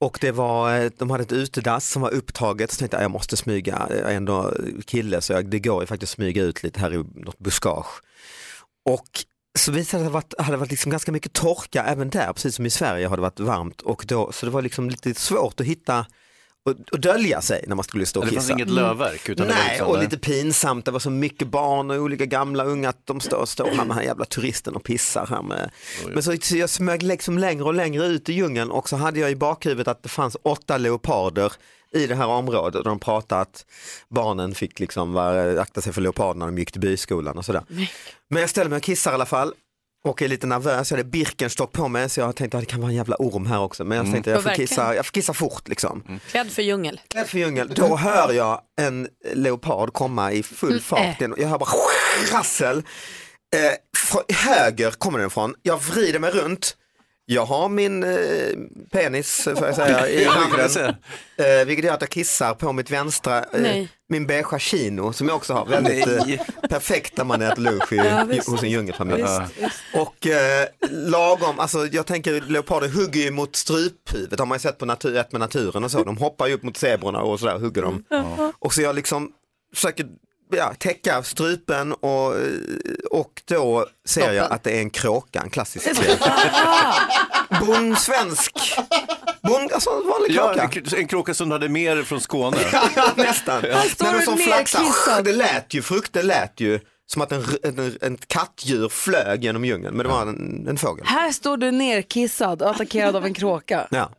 [0.00, 2.70] Och det var, eh, de hade ett utedass som var upptaget.
[2.70, 4.54] Så tänkte jag jag måste smyga, jag är ändå
[4.86, 8.02] kille så jag, det går ju faktiskt att smyga ut lite här i något buskage.
[8.84, 9.24] Och
[9.58, 12.54] så visade det sig att det hade varit liksom ganska mycket torka även där, precis
[12.54, 13.80] som i Sverige har det varit varmt.
[13.80, 16.06] Och då, så det var liksom lite svårt att hitta
[16.66, 18.40] och, och dölja sig när man skulle stå och Det kissa.
[18.40, 20.84] fanns inget lövverk, utan det var Nej, liksom och det- lite pinsamt.
[20.84, 23.86] Det var så mycket barn och olika gamla unga att de står, står här med
[23.86, 25.70] den här jävla turisten och pissar här med.
[26.14, 29.20] Men så, så jag smög liksom längre och längre ut i djungeln och så hade
[29.20, 31.52] jag i bakhuvudet att det fanns åtta leoparder
[31.92, 33.64] i det här området och de pratade att
[34.08, 37.62] barnen fick liksom vara, akta sig för leoparderna när de gick till byskolan och sådär.
[38.30, 39.52] Men jag ställer mig och kissar i alla fall
[40.04, 42.80] och är lite nervös, jag hade Birkenstock på mig så jag tänkte att det kan
[42.80, 44.12] vara en jävla orm här också men jag Mm.
[44.14, 46.20] tänkte jag får, kissa, jag får kissa fort liksom.
[46.30, 47.00] Klädd för djungel.
[47.08, 51.22] Klädd för djungel, då hör jag en leopard komma i full Mm, fart.
[51.22, 51.28] äh.
[51.36, 51.70] Jag hör bara
[52.32, 52.76] rassel.
[53.56, 53.60] Eh,
[53.96, 56.76] från höger kommer den ifrån, jag vrider mig runt.
[57.30, 58.08] Jag har min eh,
[58.92, 60.94] penis får jag säga i handen.
[61.36, 63.88] Eh, vilket gör att jag kissar på mitt vänstra, eh, Nej.
[64.08, 65.66] min beigea chino som jag också har.
[65.66, 68.48] Väldigt eh, perfekt när man äter lunch i, Ja, i, visst.
[68.48, 69.22] hos en djungelfamilj.
[69.22, 74.60] Visst, Och eh, lagom, alltså jag tänker leoparder hugger ju mot struphuvudet har man ju
[74.60, 76.04] sett på natur, ett med naturen och så.
[76.04, 78.04] De hoppar ju upp mot zebrorna och sådär hugger dem.
[78.58, 79.32] Och så jag liksom
[79.74, 80.06] försöker
[80.50, 82.34] ja, täcka strupen och,
[83.10, 85.86] och då ser jag att det är en kråka, en klassisk
[87.66, 88.52] bondsvensk,
[89.42, 90.62] bond, alltså en vanlig Ja, kråka.
[90.62, 92.56] en, k- en kråka som du hade dig från Skåne.
[92.96, 93.62] Ja, nästan.
[93.62, 97.44] Här Men de som flaxar, det lät ju, frukt, det lät ju som att en,
[97.62, 101.06] en, en kattdjur flög genom djungeln, men det var en, en fågel.
[101.06, 103.86] Här står du nerkissad och attackerad av en kråka.
[103.90, 104.10] Ja.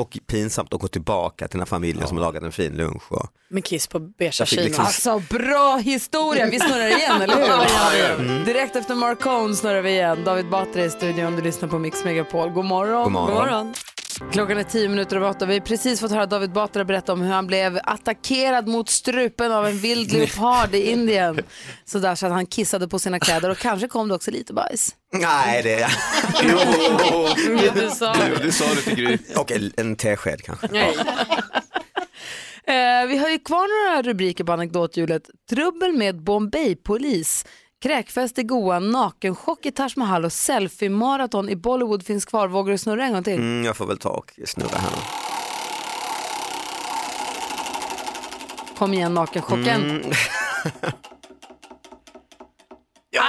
[0.00, 3.12] Och pinsamt att gå tillbaka till den här familjen som har lagat en fin lunch.
[3.12, 3.26] Och...
[3.48, 4.62] Med kiss på beiga kino.
[4.62, 7.40] liksom- Alltså bra historia, vi snurrar igen eller hur?
[7.46, 8.14] Ja, ja, ja.
[8.14, 8.44] Mm.
[8.44, 10.24] Direkt efter Marcone snurrar vi igen.
[10.24, 12.50] David Batra i studion, du lyssnar på Mix Megapol.
[12.50, 13.02] God morgon.
[13.02, 13.26] God morgon.
[13.36, 13.74] God morgon.
[14.32, 15.46] Klockan är tio minuter över åtta.
[15.46, 19.52] Vi har precis fått höra David Batra berätta om hur han blev attackerad mot strupen
[19.52, 21.40] av en vild leopard i Indien.
[21.84, 24.52] Så där så att han kissade på sina kläder och kanske kom det också lite
[24.52, 24.94] bajs.
[25.12, 25.88] Nej, det...
[26.42, 26.58] Jo,
[27.74, 28.42] du sa det.
[28.42, 29.18] Du sa det till Gry.
[29.36, 30.66] Och en, en tesked kanske.
[32.66, 35.22] Eh, vi har ju kvar några rubriker på anekdothjulet.
[35.50, 37.46] Trubbel med Bombay-polis.
[37.84, 42.48] Kräkfest i Goa, nakenchock i Taj Mahal och selfie-maraton i Bollywood finns kvar.
[42.48, 43.34] Vågar du snurra en gång till?
[43.34, 44.90] Mm, jag får väl ta och snurra här.
[48.78, 49.90] Kom igen, nakenchocken.
[49.90, 50.02] Mm.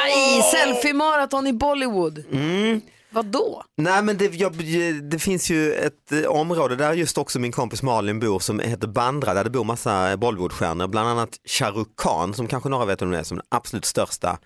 [0.03, 2.24] Aj, selfie-maraton i Bollywood.
[2.32, 2.82] Mm.
[3.16, 3.63] Vad då?
[3.78, 7.51] Nej men det, jag, eh, det finns ju ett eh, område där just också min
[7.51, 12.34] kompis Malin bor som heter Bandra där det bor massa Bollywoodstjärnor, bland annat Shah Khan
[12.34, 14.39] som kanske några vet om det är som den absolut största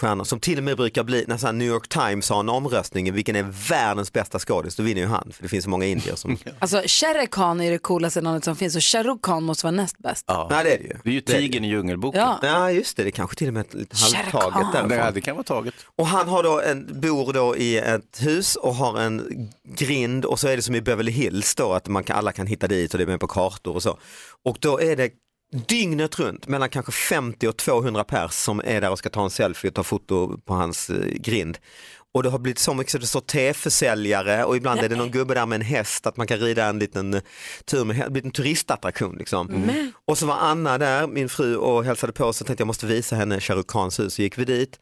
[0.00, 3.12] stjärnan som till och med brukar bli, när så New York Times har en omröstning
[3.12, 6.14] vilken är världens bästa skådis, då vinner ju han för det finns så många indier
[6.14, 9.66] som Alltså, Shere Khan är det coolaste namnet som finns och Shah Rukh Khan måste
[9.66, 10.24] vara näst bäst.
[10.26, 10.48] Ja.
[10.50, 10.96] Nej det är det ju.
[11.04, 12.20] Det är ju tigern i Djungelboken.
[12.20, 12.38] Ja.
[12.42, 14.98] Ja just det, det är kanske till och med Shere halvtaget därifrån.
[14.98, 15.74] Nej, det kan vara taget.
[15.96, 20.40] Och han har då en, bor då i ett hus och har en grind och
[20.40, 22.94] så är det som i Beverly Hills då att man kan, alla kan hitta dit
[22.94, 23.98] och det är med på kartor och så.
[24.44, 25.10] Och då är det
[25.68, 29.30] dygnet runt mellan kanske 50 och 200 pers som är där och ska ta en
[29.30, 31.58] selfie och ta foto på hans eh, grind.
[32.14, 35.10] Och det har blivit så mycket så det står teförsäljare och ibland är det någon
[35.10, 37.20] gubbe där med en häst att man kan rida en liten eh,
[37.64, 39.16] tur med hä- det har blivit en turistattraktion.
[39.18, 39.46] Liksom.
[39.46, 39.92] Men.
[40.06, 43.16] Och så var Anna där, min fru, och hälsade på så tänkte jag måste visa
[43.16, 44.14] henne Khans hus.
[44.14, 44.78] Så gick vi dit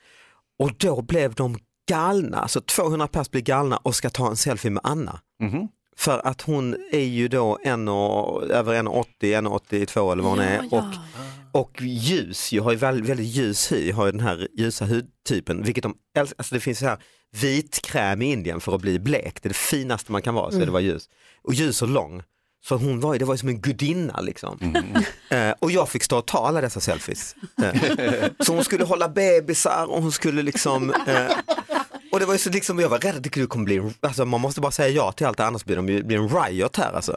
[0.58, 1.58] och då blev de
[1.88, 5.20] galna, så 200 pers blir galna och ska ta en selfie med Anna.
[5.42, 5.68] Mhm.
[5.96, 10.74] För att hon är ju då en och, över 1,80, 1,82 eller vad hon är.
[10.74, 10.94] Och,
[11.60, 15.62] och ljus, ju har ju väldigt, väldigt ljus hy, har ju den här ljusa hudtypen.
[15.62, 16.98] Vilket de älskar, alltså det finns så här
[17.40, 19.42] vitkräm i Indien för att bli blek.
[19.42, 21.08] Det är det finaste man kan vara, så är det vara ljus.
[21.42, 22.22] Och ljus och lång.
[22.64, 24.58] Så hon var ju, det var ju som en gudinna liksom.
[25.30, 27.36] Eh, och jag fick stå och ta alla dessa selfies.
[27.62, 31.36] Eh, så hon skulle hålla bebisar och hon skulle liksom eh,
[32.14, 34.40] och det var ju så liksom, jag var rädd att det komma bli, alltså man
[34.40, 37.16] måste bara säga ja till allt annars blir det blir en riot här alltså.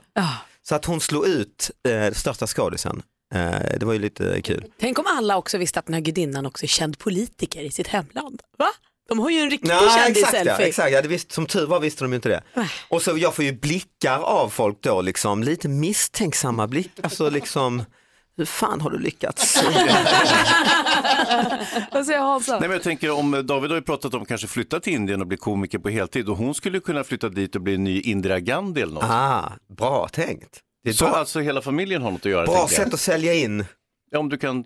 [0.64, 3.02] Så att hon slog ut eh, största skådisen,
[3.34, 4.66] eh, det var ju lite kul.
[4.80, 7.88] Tänk om alla också visste att den här gudinnan också är känd politiker i sitt
[7.88, 8.42] hemland.
[8.58, 8.68] Va?
[9.10, 10.68] De har ju en riktig exakt, ja, kändis-selfie.
[10.68, 12.44] exakt ja, det visst, som tur var visste de ju inte det.
[12.90, 17.84] Och så jag får ju blickar av folk då, liksom, lite misstänksamma blickar, alltså liksom,
[18.38, 19.64] hur fan har du lyckats?
[21.92, 22.52] Vad säger Hansa?
[22.52, 25.22] Nej, men jag tänker om David har ju pratat om att kanske flytta till Indien
[25.22, 28.02] och bli komiker på heltid och hon skulle kunna flytta dit och bli en ny
[28.02, 29.04] Indira Gandhi eller något.
[29.04, 30.60] ah, bra tänkt.
[30.84, 32.46] Det är Så bra, alltså hela familjen har något att göra?
[32.46, 33.66] bra sätt att sälja in.
[34.12, 34.64] Ja, om du kan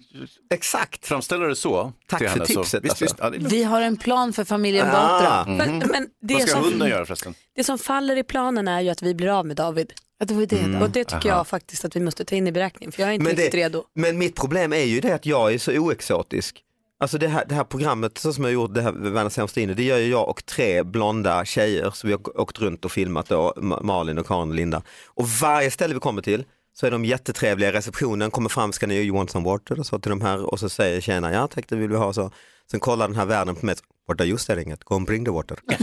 [0.54, 1.06] Exakt.
[1.08, 1.94] framställa det så.
[2.08, 2.62] Tack till för henne, så.
[2.64, 3.30] tipset, Visst, alltså.
[3.30, 3.44] visst.
[3.44, 3.50] Ja.
[3.50, 4.92] Vi har en plan för familjen Ah.
[4.92, 5.46] Batra.
[5.58, 7.34] Men, men det, Vad ska som, hunden göra förresten?
[7.56, 9.94] det som faller i planen är ju att vi blir av med David.
[10.20, 10.60] Ja, det var det.
[10.60, 10.82] Mm.
[10.82, 11.38] Och det tycker Aha.
[11.40, 13.52] jag faktiskt att vi måste ta in i beräkningen för jag är inte Men riktigt
[13.52, 13.84] det- redo.
[13.96, 16.64] Men mitt problem är ju det att jag är så oexotisk.
[17.00, 19.74] Alltså det här, det här programmet så som jag gjort, det här Världens sämsta inne,
[19.74, 21.92] det gör ju jag och tre blonda tjejer.
[21.94, 24.82] Så vi har åkt runt och filmat då, Ma- Malin och Karin och Linda.
[25.08, 28.88] Och varje ställe vi kommer till Så är de jättetrevliga i receptionen, kommer fram, ska
[28.88, 29.80] ni you want some water?
[29.80, 32.14] Och så till de här och så säger tjejerna, ja tack det vill vi ha.
[32.14, 32.32] Så.
[32.72, 33.76] Sen kollar den här värden på mig,
[34.08, 35.58] borta just det inget, go and bring the water.
[35.68, 35.78] jag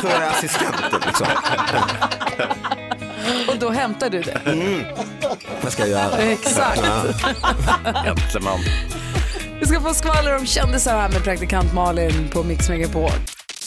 [0.00, 1.26] tror jag är assistenten liksom.
[3.48, 4.40] Och då hämtar du det.
[4.46, 4.84] Mm.
[5.62, 6.18] Vad ska jag göra?
[6.18, 6.82] Exakt.
[8.06, 8.58] Äntligen.
[9.60, 13.10] Vi ska få skvaller om kändisar här med praktikant Malin på Mix Megapol.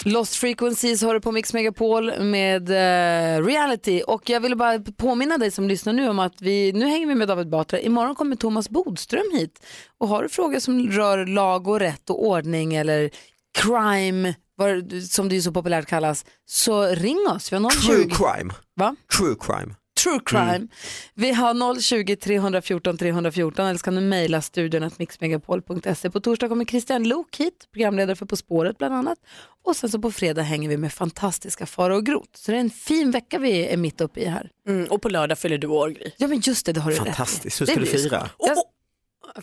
[0.06, 5.38] Lost Frequencies har du på Mix Megapol med eh, reality och jag ville bara påminna
[5.38, 8.36] dig som lyssnar nu om att vi, nu hänger vi med David Batra, imorgon kommer
[8.36, 9.66] Thomas Bodström hit
[9.97, 13.10] och har du frågor som rör lag och rätt och ordning eller
[13.58, 17.52] crime, vad, som det ju så populärt kallas, så ring oss.
[17.52, 17.88] Vi har 020.
[17.88, 18.54] True crime.
[18.76, 18.95] Va?
[19.18, 19.76] True crime.
[20.04, 20.56] True crime.
[20.56, 20.68] Mm.
[21.14, 26.10] Vi har 020 314 314 eller så kan du mejla studion att mixmegapol.se.
[26.10, 29.18] På torsdag kommer Christian Lok hit, programledare för På spåret bland annat.
[29.64, 32.30] Och sen så på fredag hänger vi med fantastiska Faro och Grot.
[32.38, 34.49] Så det är en fin vecka vi är mitt uppe i här.
[34.68, 36.12] Mm, och på lördag fyller du år Gry.
[36.18, 36.97] Ja men just det, det har du.
[36.97, 38.30] Fantastiskt, hur Det ska du fira?
[38.39, 38.58] Jag,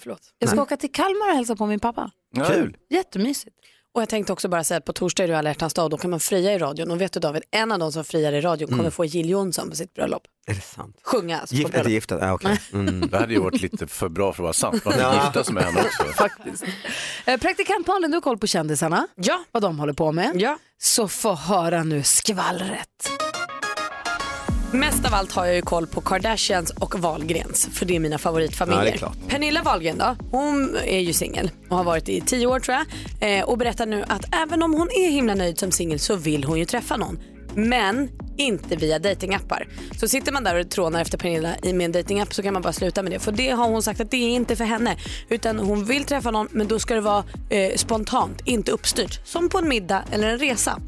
[0.00, 0.20] Förlåt.
[0.38, 0.62] jag ska Nej.
[0.62, 2.10] åka till Kalmar och hälsa på min pappa.
[2.46, 2.76] Kul.
[2.90, 3.56] Jättemysigt.
[3.98, 5.90] Och jag tänkte också bara säga att på torsdag är det alla hjärtans dag och
[5.90, 6.90] då kan man fria i radion.
[6.90, 8.92] Och vet du David, en av de som friar i radion kommer Mm.
[8.92, 10.22] få Jill Johnson på sitt bröllop.
[10.46, 10.96] Är det sant?
[11.02, 11.90] Sjunga alltså på Gift, bröllop.
[11.90, 12.28] gifta?
[12.30, 12.56] Ah, okay.
[12.72, 13.08] mm.
[13.10, 14.84] Det hade ju varit lite för bra för att vara sant.
[14.84, 15.24] Man Ja.
[15.24, 16.02] gifta sig med henne också.
[16.14, 16.64] Faktiskt.
[17.26, 19.06] Eh, Praktikant Malin, du har koll på kändisarna.
[19.14, 19.44] Ja.
[19.52, 20.32] Vad de håller på med.
[20.34, 20.58] Ja.
[20.78, 23.10] Så få höra nu skvallret.
[24.72, 28.18] Mest av allt har jag ju koll på Kardashians och Wahlgrens, för det är mina
[28.18, 28.98] favoritfamiljer.
[29.00, 29.30] Ja, är.
[29.30, 33.38] Pernilla Wahlgren då, hon är ju singel och har varit i tio år tror jag.
[33.38, 36.44] Eh, och berättar nu att även om hon är himla nöjd som singel så vill
[36.44, 37.18] hon ju träffa någon.
[37.54, 39.68] Men inte via datingappar.
[40.00, 42.62] Så sitter man där och trånar efter Pernilla i med en datingapp så kan man
[42.62, 43.18] bara sluta med det.
[43.18, 44.96] För det har hon sagt att det är inte för henne.
[45.28, 49.26] Utan hon vill träffa någon men då ska det vara eh, spontant, inte uppstyrt.
[49.26, 50.80] Som på en middag eller en resa.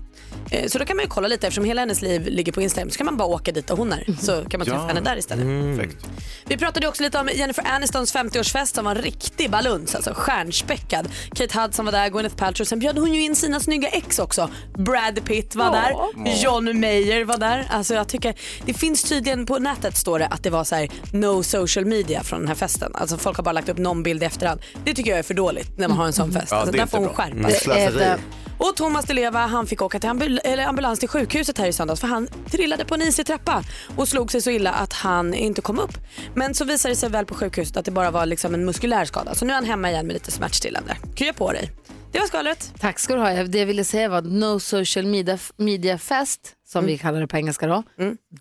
[0.50, 2.90] Eh, Så då kan man ju kolla lite eftersom hela hennes liv ligger på Instagram
[2.90, 5.16] så kan man bara åka dit där hon är så kan man träffa henne där
[5.16, 5.76] istället.
[5.78, 6.06] Perfekt.
[6.46, 11.08] Vi pratade också lite om Jennifer Anistons 50-årsfest som var en riktig baluns, alltså stjärnspäckad.
[11.34, 12.64] Kate Hudson var där, Gwyneth Paltrow.
[12.64, 14.50] Sen bjöd hon ju in sina snygga ex också.
[14.78, 15.94] Brad Pitt var där,
[16.42, 17.66] John Mayer var där.
[17.70, 20.88] Alltså jag tycker, det finns tydligen på nätet står det att det var så här
[21.12, 22.92] no social media från den här festen.
[22.94, 24.60] Alltså folk har bara lagt upp någon bild i efterhand.
[24.84, 26.48] Det tycker jag är för dåligt när man har en sån fest.
[26.50, 28.16] Ja, alltså, där får hon skärpa Mm, sig.
[28.60, 32.00] Och Thomas Di Leva han fick åka till ambul- ambulans till sjukhuset här i söndags
[32.00, 33.64] för han trillade på en isig trappa
[33.96, 35.92] och slog sig så illa att han inte kom upp.
[36.34, 39.04] Men så visade det sig väl på sjukhuset att det bara var liksom en muskulär
[39.04, 39.34] skada.
[39.34, 40.96] Så nu är han hemma igen med lite smärtstillande.
[41.16, 41.70] Krya på dig.
[42.12, 42.72] Det var skvallret.
[42.78, 43.30] Tack ska du ha.
[43.42, 47.36] Det jag ville säga var No Social Media, media Fest, som vi kallar det på
[47.36, 47.82] engelska då,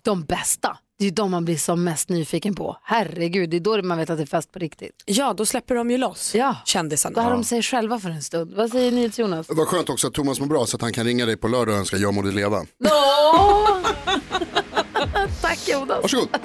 [0.02, 0.76] de bästa.
[1.00, 2.76] Det är ju de man blir som mest nyfiken på.
[2.82, 5.02] Herregud, det är då man vet att det är fest på riktigt.
[5.06, 7.14] Ja, då släpper de ju loss Ja, kändisarna.
[7.14, 8.54] då har de sig själva för en stund.
[8.54, 9.46] Vad säger ni Jonas?
[9.46, 11.48] Det var skönt också att Thomas mår bra så att han kan ringa dig på
[11.48, 12.56] lördag och önska jag må du leva.
[15.40, 16.02] Tack Jonas.
[16.02, 16.28] Varsågod.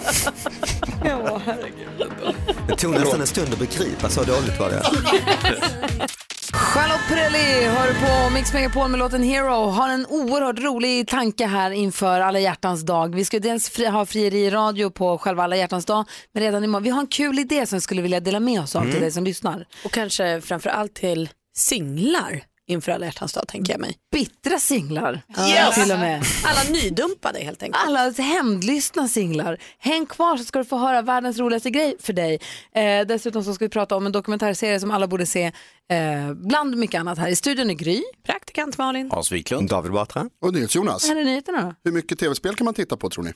[2.67, 4.81] Det tog nästan en stund att begripa, så dåligt var det.
[6.53, 9.69] Charlotte Perrelli hör på Mix Megapol med låten Hero.
[9.69, 13.15] Har en oerhört rolig tanke här inför alla hjärtans dag.
[13.15, 16.63] Vi ska dels fri, ha frieri i radio på själva alla hjärtans dag, men redan
[16.63, 16.83] imorgon.
[16.83, 19.11] Vi har en kul idé som vi skulle vilja dela med oss av till dig
[19.11, 19.65] som lyssnar.
[19.85, 23.97] Och kanske framför allt till singlar inför alla hjärtans dag tänker jag mig.
[24.11, 25.75] Bittra singlar Yes!
[25.83, 26.23] till och med.
[26.45, 27.83] Alla nydumpade helt enkelt.
[27.87, 29.57] Alla hämndlystna singlar.
[29.79, 32.39] Häng kvar så ska du få höra världens roligaste grej för dig.
[32.75, 36.77] Eh, dessutom så ska vi prata om en dokumentärserie som alla borde se, eh, bland
[36.77, 37.27] mycket annat här.
[37.27, 38.03] I studion är Gry.
[38.25, 39.11] Praktikant Malin.
[39.11, 39.69] Hans Wiklund.
[39.69, 40.29] David Batra.
[40.41, 41.07] Och NyhetsJonas.
[41.07, 41.75] Här är nyheterna.
[41.83, 43.33] Hur mycket tv-spel kan man titta på tror ni?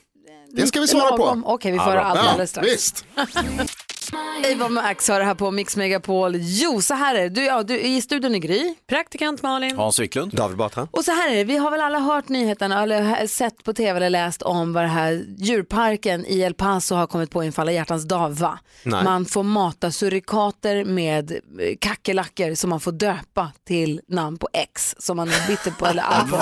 [0.52, 1.42] Det ska vi svara på.
[1.44, 2.68] Okej, vi får höra allt alldeles strax.
[2.68, 3.04] visst.
[4.54, 6.32] Ava Max har det här på Mix Megapol.
[6.36, 7.28] Jo, så här är det.
[7.28, 8.74] Du, ja, du, I studion är Gry.
[8.88, 9.76] Praktikant Malin.
[9.76, 10.32] Hans Wiklund.
[10.32, 10.88] David Batra.
[10.90, 13.96] Och så här är det, vi har väl alla hört nyheterna eller sett på tv
[13.96, 17.72] eller läst om vad det här djurparken i El Paso har kommit på inför alla
[17.72, 18.58] hjärtans dag, va?
[18.82, 19.04] Nej.
[19.04, 21.38] Man får mata surikater med eh,
[21.80, 26.02] kackerlackor som man får döpa till namn på X som man är bitter på eller
[26.08, 26.36] arg på.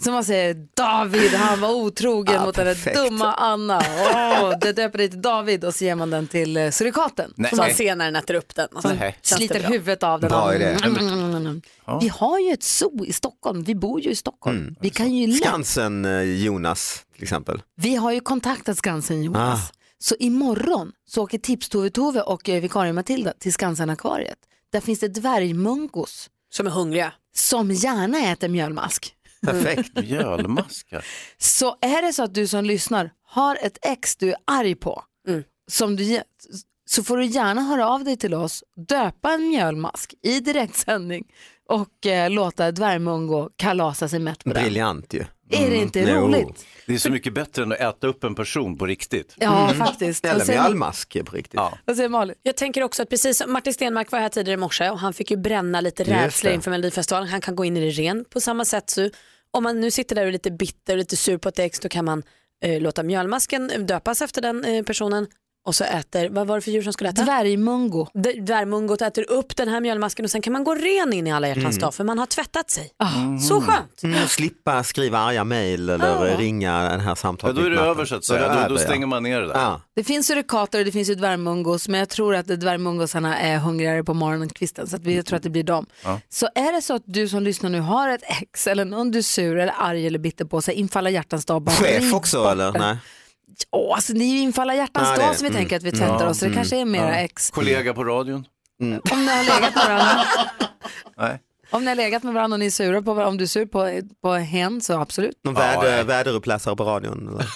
[0.00, 2.96] Så man säger David, han var otrogen Ja, mot den där perfekt.
[2.96, 3.78] dumma Anna.
[3.78, 7.32] Åh, det döper dig till David och så ger man den till eh, surikaten.
[7.36, 7.50] Nej.
[7.50, 8.68] Som man den äter upp den.
[8.72, 8.98] Alltså, Nej.
[8.98, 10.28] känns det Sliter huvudet av den.
[10.30, 10.54] Bra.
[10.54, 11.60] Mm.
[12.00, 14.76] Vi har ju ett zoo i Stockholm, vi bor ju i Stockholm.
[14.80, 17.62] Vi kan ju lätt, Skansen eh, Jonas till exempel.
[17.76, 19.70] vi har ju kontaktat Skansen Jonas.
[19.70, 19.72] Ah.
[19.98, 24.38] Så imorgon så åker Tips-Tove-Tove och eh, vikarie Matilda till Skansen-akvariet.
[24.72, 27.12] Där finns det dvärgmungos Som är hungriga.
[27.36, 29.14] som gärna äter mjölmask.
[29.46, 29.90] Perfekt.
[30.02, 31.04] Mjölmaskar.
[31.38, 35.02] Så är det så att du som lyssnar har ett ex du är arg på,
[35.28, 35.42] Mm.
[35.70, 36.22] som du, ge-
[36.90, 41.24] så får du gärna höra av dig till oss, döpa en mjölmask i direktsändning
[41.68, 44.62] och eh, låta dvärgmungo kalasa sig mätt på den.
[44.62, 45.24] Briljant ju.
[45.50, 46.66] Är det inte roligt?
[46.86, 49.34] Det är så mycket bättre än att äta upp en person på riktigt.
[49.36, 50.24] Ja, faktiskt.
[50.24, 51.54] Eller säger mjölmask på riktigt.
[51.54, 51.78] Ja.
[51.84, 52.34] Vad säger Malin?
[52.42, 55.12] Jag tänker också att precis som Martin Stenmark var här tidigare i morse och han
[55.12, 57.28] fick ju bränna lite rädslor inför Melodifestivalen.
[57.28, 58.90] Han kan gå in i det ren på samma sätt.
[58.90, 59.10] Så
[59.50, 61.80] om man nu sitter där och är lite bitter och lite sur på ett ex
[61.80, 62.22] då kan man
[62.64, 65.26] eh, låta mjölmasken döpas efter den eh, personen
[65.66, 67.22] och så äter, vad var det för djur som skulle äta?
[67.24, 68.06] Dvärgmungo.
[68.14, 71.32] D- Dvärgmungot äter upp den här mjölmasken och sen kan man gå ren in i
[71.32, 71.78] alla hjärtans Mm.
[71.78, 72.90] dag för man har tvättat sig.
[72.96, 73.38] Ah.
[73.48, 74.02] Så skönt.
[74.02, 76.36] Mm, och slippa skriva arga mejl eller Ja.
[76.38, 77.56] ringa den här Ja, samtalet.
[77.56, 78.48] då är det över så att säga.
[78.48, 78.86] Då, då det, ja.
[78.86, 79.54] stänger man ner det där.
[79.54, 79.80] Ja.
[79.96, 84.04] Det finns surikater och det finns ju dvärgmungos men jag tror att dvärgmungosarna är hungrigare
[84.04, 85.86] på morgonkvisten så att vi, jag tror att det blir dem.
[86.04, 86.20] Ja.
[86.28, 89.18] Så är det så att du som lyssnar nu har ett ex eller någon du
[89.18, 91.62] är sur eller arg eller bitter på sig, infalla hjärtans dag.
[91.62, 92.72] bara Chef också eller?
[92.72, 92.96] Nej.
[93.70, 95.58] Åh, alltså det är ju infalla hjärtans Ja, dag som vi Mm.
[95.60, 96.28] tänker att vi tvättar Ja.
[96.30, 97.50] oss så det kanske är mera ex.
[97.50, 98.44] Kollega på radion?
[98.80, 98.96] Om ni
[99.30, 100.24] har legat med varandra,
[101.18, 101.38] Nej.
[101.70, 103.48] om ni har legat med varandra och ni är sura på varandra, om du är
[103.48, 105.38] sur på, på hen så absolut.
[105.44, 107.28] Någon Ja, väder, väderuppläsare på radion?
[107.28, 107.46] Eller?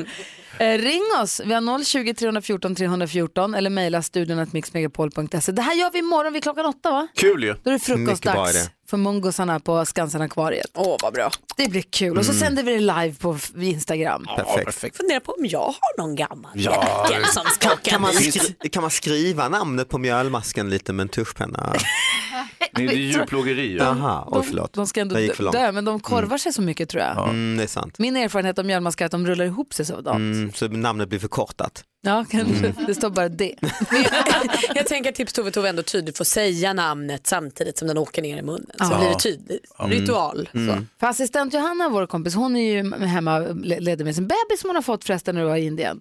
[0.60, 5.52] Eh, ring oss, vi har 020 314 314 eller mejla studion att mixmegapol.se.
[5.52, 7.08] Det här gör vi imorgon vid klockan åtta va?
[7.16, 7.54] Kul ju.
[7.62, 10.66] Då är det frukostdags för mongosarna på Skansen-akvariet.
[10.74, 11.30] Åh vad bra.
[11.56, 14.26] Det blir kul och så sänder vi det live på Instagram.
[14.36, 14.96] Perfekt.
[14.96, 18.90] Funderar på om jag har någon gammal Ja, som ska Kan man, skri- kan man
[18.90, 21.72] skriva namnet på mjölmasken lite med en tuschpenna?
[21.72, 21.80] Nej,
[22.72, 23.66] det är djurplågeri.
[23.72, 23.76] ju.
[23.78, 24.72] Jaha, oj förlåt.
[24.72, 25.56] De ska ändå Jag gick för långt.
[25.56, 27.18] dö, men de korvar sig så mycket tror jag.
[27.28, 27.98] Mm, det är sant.
[27.98, 29.98] Min erfarenhet av mjölmaskar är att de rullar ihop sig så.
[29.98, 30.32] Mm.
[30.32, 31.84] Mm, namnet blir förkortat.
[32.02, 32.74] Ja, kanske.
[32.86, 33.54] Det står bara det.
[34.74, 38.22] Jag tänker att Tips Tove Tove ändå tydligt får säga namnet samtidigt som den åker
[38.22, 38.66] ner i munnen.
[38.78, 38.98] Så Ja.
[38.98, 39.64] blir det tydligt.
[39.78, 40.48] Ritual.
[40.52, 40.84] Så.
[41.00, 44.68] För assistent Johanna, vår kompis, hon är ju hemma le- leder med sin bebis som
[44.70, 46.00] hon har fått förresten när du var i Indien.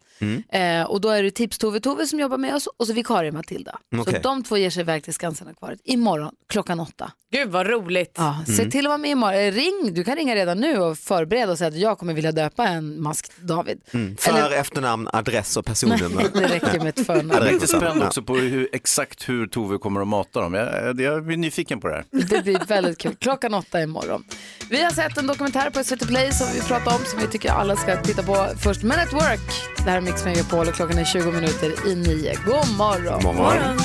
[0.49, 3.31] Eh, och då är det Tips Tove Tove som jobbar med oss och så vikarie
[3.31, 3.79] Matilda.
[3.95, 4.19] Så Okej.
[4.23, 7.11] de två ger sig iväg till Skansen-akvariet imorgon klockan åtta.
[7.31, 8.13] Gud vad roligt.
[8.17, 9.39] Ja, Se till att vara med imorgon.
[9.39, 12.31] Eh, Ring, du kan ringa redan nu och förbereda och säga att jag kommer vilja
[12.31, 13.81] döpa en mask David.
[13.93, 14.17] Mm.
[14.17, 16.29] För, Eller- efternamn, adress och personnummer.
[16.33, 17.31] Det räcker med ett förnamn.
[17.33, 20.53] Jag är lite spänd också på hur, exakt hur Tove kommer att mata dem.
[20.53, 22.05] Jag, jag blir nyfiken på det här.
[22.11, 23.15] Det blir väldigt kul.
[23.19, 24.23] Klockan åtta imorgon.
[24.69, 27.51] Vi har sett en dokumentär på SVT Play som vi pratar om som vi tycker
[27.51, 28.83] alla ska titta på först.
[28.83, 29.39] Men at Work.
[29.77, 32.35] Det här är Mix Megapol och klockan är 20 minuter i nio.
[32.45, 33.23] God morgon.
[33.23, 33.79] God morgon.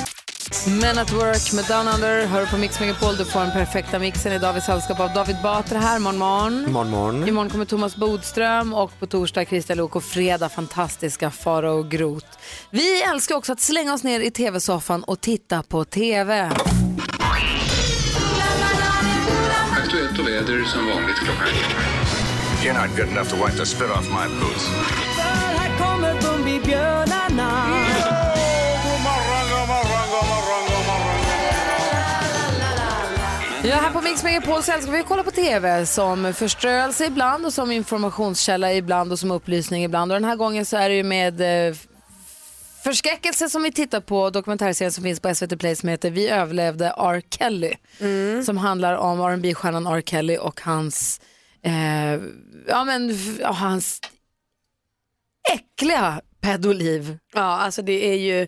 [0.80, 2.26] Men at Work med Down Under.
[2.26, 3.16] Hör på Mix Megapol.
[3.16, 5.98] Du får den perfekta mixen i Davids sällskap av David Batra här.
[5.98, 6.72] Morgon, morgon.
[6.72, 7.28] Morgon, morgon.
[7.28, 12.26] Imorgon kommer Thomas Bodström och på torsdag Christian Luuk och fredag fantastiska Farao Groth.
[12.70, 16.50] Vi älskar också att slänga oss ner i tv-soffan och titta på tv.
[19.72, 21.48] Aktuellt och väder som vanligt klockan
[22.64, 24.68] You're not good enough to wipe the spit off my boots.
[25.58, 27.23] Här kommer Bumbibjörnarna.
[33.74, 37.46] Ja, här på Mix Megapol så älskar vi att kolla på TV som förströelse ibland
[37.46, 40.12] och som informationskälla ibland och som upplysning ibland.
[40.12, 41.74] Och den här gången så är det ju med eh,
[42.84, 46.94] förskräckelse som vi tittar på dokumentärserien som finns på SVT Play som heter Vi överlevde
[46.96, 47.22] R.
[47.30, 47.74] Kelly.
[48.44, 50.02] Som handlar om rb stjärnan R.
[50.06, 51.20] Kelly och hans,
[51.62, 52.20] eh,
[52.68, 54.00] ja, men, ja, hans
[55.52, 57.18] äckliga pedoliv.
[57.34, 58.46] Ja, alltså det är ju,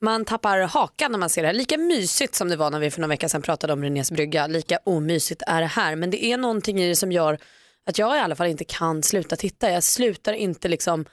[0.00, 1.54] man tappar hakan när man ser det här.
[1.54, 4.46] Lika mysigt som det var när vi för några veckor sedan pratade om Renés brygga,
[4.46, 5.96] lika omysigt är det här.
[5.96, 7.38] Men det är någonting i det som gör
[7.86, 9.70] att jag i alla fall inte kan sluta titta.
[9.70, 11.04] Jag slutar inte liksom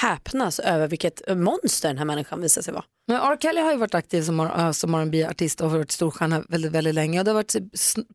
[0.00, 2.84] häpnas över vilket monster den här människan visar sig vara.
[3.06, 3.36] Men R.
[3.40, 7.18] Kelly har ju varit aktiv som, som R&B-artist och varit storstjärna väldigt, väldigt länge.
[7.18, 7.64] Och det har varit typ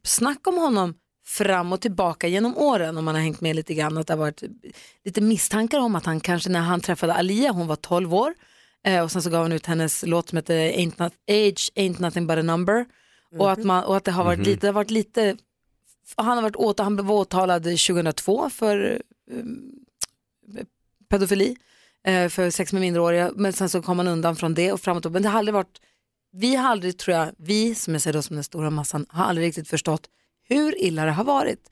[0.04, 0.94] snack om honom
[1.28, 3.98] fram och tillbaka genom åren om man har hängt med lite grann.
[3.98, 4.44] Att det har varit
[5.06, 8.34] lite misstankar om att han kanske när han träffade Alia, hon var 12 år
[8.86, 12.02] eh, och sen så gav han ut hennes låt som heter Ain't Not, Age Ain't
[12.02, 12.86] Nothing But A Number.
[13.38, 14.46] Och, att man, och att det har varit Mhm.
[14.46, 15.38] lite, det har varit lite
[16.16, 19.02] han, har varit åt, han blev åtalad 2002 för
[19.32, 19.44] eh,
[21.10, 21.56] pedofili
[22.08, 25.12] eh, för sex med minderåriga men sen så kom han undan från det och framåt.
[25.12, 25.82] Men det har aldrig varit,
[26.34, 29.26] vi har aldrig tror jag, vi som jag säger då som den stora massan, har
[29.26, 30.10] aldrig riktigt förstått
[30.50, 31.70] hur illa det har varit.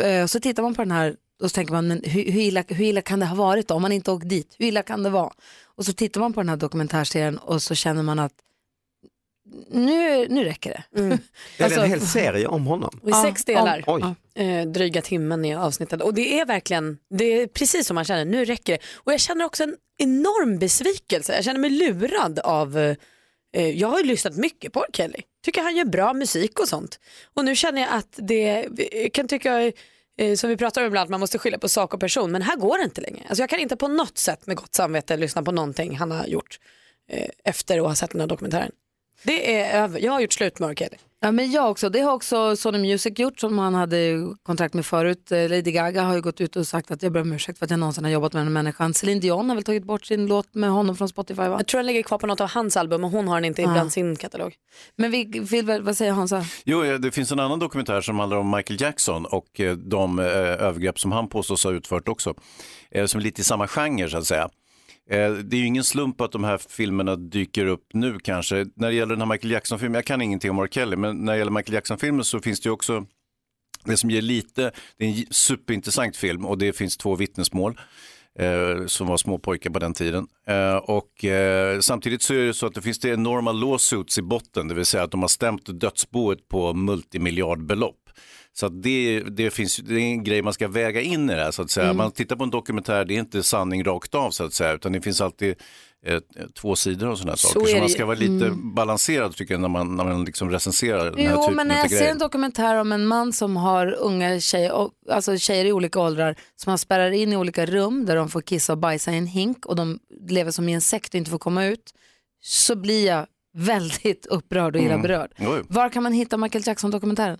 [0.00, 2.64] Eh, så tittar man på den här och så tänker man, men hur, hur, illa,
[2.68, 3.74] hur illa kan det ha varit då?
[3.74, 5.32] Om man inte åkt dit, hur illa kan det vara?
[5.76, 8.32] Och så tittar man på den här dokumentärserien och så känner man att
[9.70, 10.84] nu, nu räcker det.
[10.90, 11.00] Ja,
[11.58, 13.00] det är Alltså- en hel serie om honom.
[13.06, 13.84] I sex delar.
[13.86, 14.02] Oj.
[14.44, 16.02] Eh, dryga timmen i avsnittet.
[16.02, 18.78] Och det är verkligen, det är precis som man känner, nu räcker det.
[18.94, 21.34] Och jag känner också en enorm besvikelse.
[21.34, 22.78] Jag känner mig lurad av,
[23.56, 24.86] eh, jag har ju lyssnat mycket på R.
[24.92, 25.20] Kelly.
[25.44, 27.00] Tycker han gör bra musik och sånt.
[27.34, 29.72] Och nu känner jag att det, jag kan tycka,
[30.18, 32.32] eh, som vi pratar om ibland, man måste skilja på sak och person.
[32.32, 33.24] Men här går det inte längre.
[33.28, 36.26] Alltså jag kan inte på något sätt med gott samvete lyssna på någonting han har
[36.26, 36.58] gjort
[37.10, 38.70] eh, efter att ha sett den här dokumentären.
[39.22, 40.00] Det är över.
[40.00, 40.74] Jag har gjort slut med R.
[40.74, 40.96] Kelly.
[41.20, 41.88] Ja, men jag också.
[41.88, 45.32] Det har också Sony Music gjort som han hade kontrakt med förut.
[45.32, 47.64] Eh, Lady Gaga har ju gått ut och sagt att jag ber om ursäkt för
[47.66, 48.94] att jag någonsin har jobbat med den människan.
[48.94, 51.56] Celine Dion har väl tagit bort sin låt med honom från Spotify va?
[51.58, 53.64] Jag tror den ligger kvar på något av hans album och hon har den inte
[53.64, 53.72] Ah.
[53.72, 54.54] bland sin katalog.
[54.96, 56.44] Men vi vill väl, vad säger Hansa?
[56.64, 60.18] Jo, eh, det finns en annan dokumentär som handlar om Michael Jackson och eh, de
[60.18, 62.34] övergrepp som han påstås ha utfört också.
[63.06, 64.48] Som är lite i samma genre så att säga.
[65.10, 68.66] Eh, det är ju ingen slump att de här filmerna dyker upp nu kanske.
[68.76, 70.68] När det gäller den här Michael Jackson-filmen, jag kan ingenting om R.
[70.70, 73.06] Kelly, men när det gäller Michael Jackson-filmen så finns det ju också
[73.84, 77.80] det som ger lite, det är en superintressant film och det finns två vittnesmål
[78.38, 80.26] eh, som var små pojkar på den tiden.
[80.46, 84.22] Eh, och eh, samtidigt så är det så att det finns det enorma lawsuits i
[84.22, 88.03] botten, det vill säga att de har stämt dödsboet på multimiljardbelopp.
[88.52, 91.50] Så det, det, finns, det är en grej man ska väga in i det här
[91.50, 91.84] så att säga.
[91.86, 91.96] Mm.
[91.96, 94.92] Man tittar på en dokumentär, det är inte sanning rakt av så att säga, utan
[94.92, 95.54] det finns alltid
[96.06, 96.20] eh,
[96.60, 97.66] två sidor och sådana Så saker.
[97.66, 98.74] Så man ska vara lite Mm.
[98.74, 101.74] balanserad tycker jag när man, när man liksom recenserar den här Jo, typen men när
[101.74, 105.72] av jag ser en dokumentär om en man som har unga tjejer, alltså tjejer i
[105.72, 109.12] olika åldrar, som han spärrar in i olika rum där de får kissa och bajsa
[109.12, 109.98] i en hink och de
[110.28, 111.94] lever som i en sekt och inte får komma ut,
[112.42, 115.02] så blir jag väldigt upprörd och illa Mm.
[115.02, 115.30] berörd.
[115.36, 115.62] Jo.
[115.68, 117.38] Var kan man hitta Michael Jackson-dokumentären?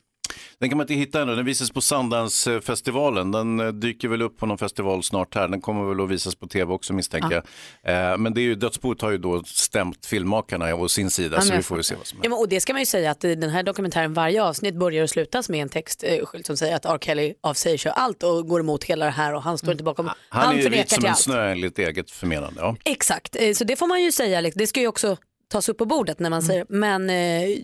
[0.59, 3.33] Den kan man inte hitta ännu, den visas på Sundance-festivalen.
[3.33, 5.49] Den eh, dyker väl upp på någon festival snart här.
[5.49, 7.43] Den kommer väl att visas på tv också misstänker
[7.83, 8.13] jag.
[8.13, 11.43] Eh, Men det är ju, Dödsboet har ju då stämt filmmakarna å sin sida Ja,
[11.43, 13.11] så vi får väl se vad som Ja, men, och det ska man ju säga
[13.11, 16.77] att i den här dokumentären varje avsnitt börjar och slutas med en textskylt som säger
[16.77, 16.99] att R.
[17.01, 19.85] Kelly av sig kör allt och går emot hela det här och han står inte
[19.85, 20.07] bakom.
[20.07, 22.61] Han, Han, är ju vit som en snö enligt eget förmenande.
[22.61, 22.77] Ja.
[22.85, 24.41] Exakt, Eh, så det får man ju säga.
[24.41, 24.59] liksom.
[24.59, 25.17] Det ska ju också
[25.53, 26.47] tas upp på bordet när man Mm.
[26.49, 27.57] säger men eh,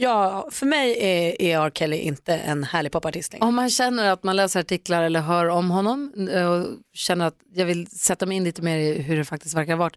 [0.00, 1.70] ja, för mig är, är R.
[1.74, 3.44] Kelly inte en härlig popartist längre.
[3.46, 7.36] Om man känner att man läser artiklar eller hör om honom eh, och känner att
[7.54, 9.96] jag vill sätta mig in lite mer i hur det faktiskt verkar ha varit.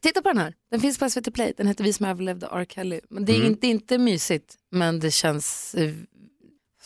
[0.00, 2.66] Titta på den här, den finns på SVT Play, den heter Vi som överlevde R.
[2.68, 3.00] Kelly.
[3.10, 3.46] Men det är, Mm.
[3.48, 5.90] inte, inte mysigt, men det känns eh,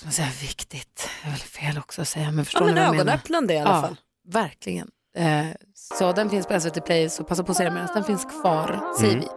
[0.05, 1.09] man säga, viktigt.
[1.23, 3.13] Det är väl fel också att säga, men förstår Ja, ni men vad jag menar?
[3.13, 3.97] ögonöppnande i alla ja, fall.
[4.29, 4.89] Verkligen.
[5.17, 8.05] Eh, så den finns på SVT Play, så passa på att se den medan den
[8.05, 9.25] finns kvar, säger Mm.
[9.25, 9.29] vi.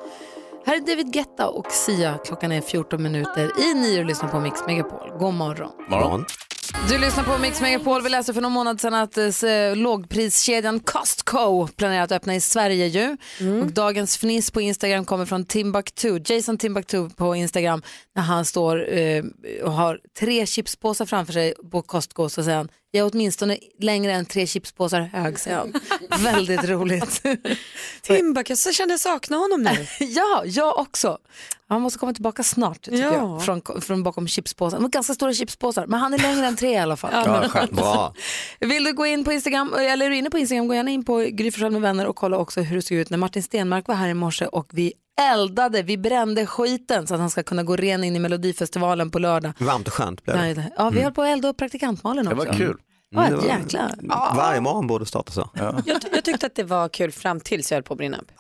[0.68, 2.18] Här är David Guetta och Sia.
[2.26, 5.12] Klockan är 14 minuter i nio och lyssnar på Mix Megapol.
[5.20, 5.72] God morgon.
[5.90, 6.26] Morgon.
[6.90, 8.02] Du lyssnar på Mix Megapol.
[8.02, 12.88] Vi läste för någon månad sedan att eh, lågpriskedjan Costco planerar att öppna i Sverige
[12.88, 13.18] ju.
[13.62, 16.20] Och dagens fniss på Instagram kommer från Timbuktu.
[16.26, 17.82] Jason Timbuktu på Instagram
[18.16, 19.24] när han står eh,
[19.64, 24.12] och har tre chipspåsar framför sig på Costco så säger han jag är åtminstone längre
[24.14, 25.74] än tre chipspåsar hög, säger han.
[26.24, 27.24] Väldigt roligt.
[28.02, 29.88] Timbuk, jag så kände jag sakna honom nu.
[30.06, 31.18] ja, jag också.
[31.70, 33.14] Han måste komma tillbaka snart tycker Ja.
[33.14, 34.80] jag, från, från bakom chipspåsar.
[34.80, 37.12] Har ganska stora chipspåsar, men han är längre än tre i alla fall.
[37.14, 37.68] Ja.
[37.72, 38.14] Bra.
[38.60, 41.06] Vill du gå in på Instagram, eller är du inne på Instagram, gå gärna in
[41.06, 43.96] på Gry med vänner och kolla också hur det såg ut när Martin Stenmark var
[43.96, 47.76] här i morse och vi eldade, vi brände skiten så att han ska kunna gå
[47.76, 49.54] ren in i Melodifestivalen på lördag.
[49.58, 50.62] Varmt och skönt blev Nej, det.
[50.62, 52.48] det- Ja, vi höll på att elda upp praktikantmalen Det också.
[52.48, 52.78] var kul.
[53.10, 53.92] Ja, Mm, var- jäklar.
[54.36, 55.50] Varje morgon borde starta så.
[55.54, 55.82] Jag,
[56.12, 58.32] jag tyckte att det var kul fram tills jag höll på att brinna upp.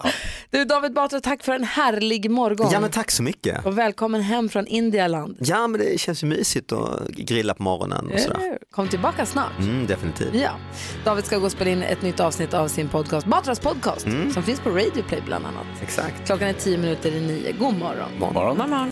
[0.49, 2.69] Du David Batra, tack för en härlig morgon.
[2.71, 3.65] Ja men tack så mycket.
[3.65, 5.37] Och välkommen hem från Indialand.
[5.39, 8.57] Ja men det känns ju mysigt att grilla på morgonen och sådär.
[8.71, 9.59] Kom tillbaka snart.
[9.59, 10.33] Mm, definitivt.
[10.35, 10.51] Ja,
[11.05, 14.31] David ska gå och spela in ett nytt avsnitt av sin podcast, Batras podcast, Mm.
[14.33, 15.65] som finns på Radio Play bland annat.
[15.81, 16.25] Exakt.
[16.25, 17.51] Klockan är tio minuter i nio.
[17.51, 18.09] God morgon.
[18.19, 18.57] morgon.
[18.57, 18.91] morgon.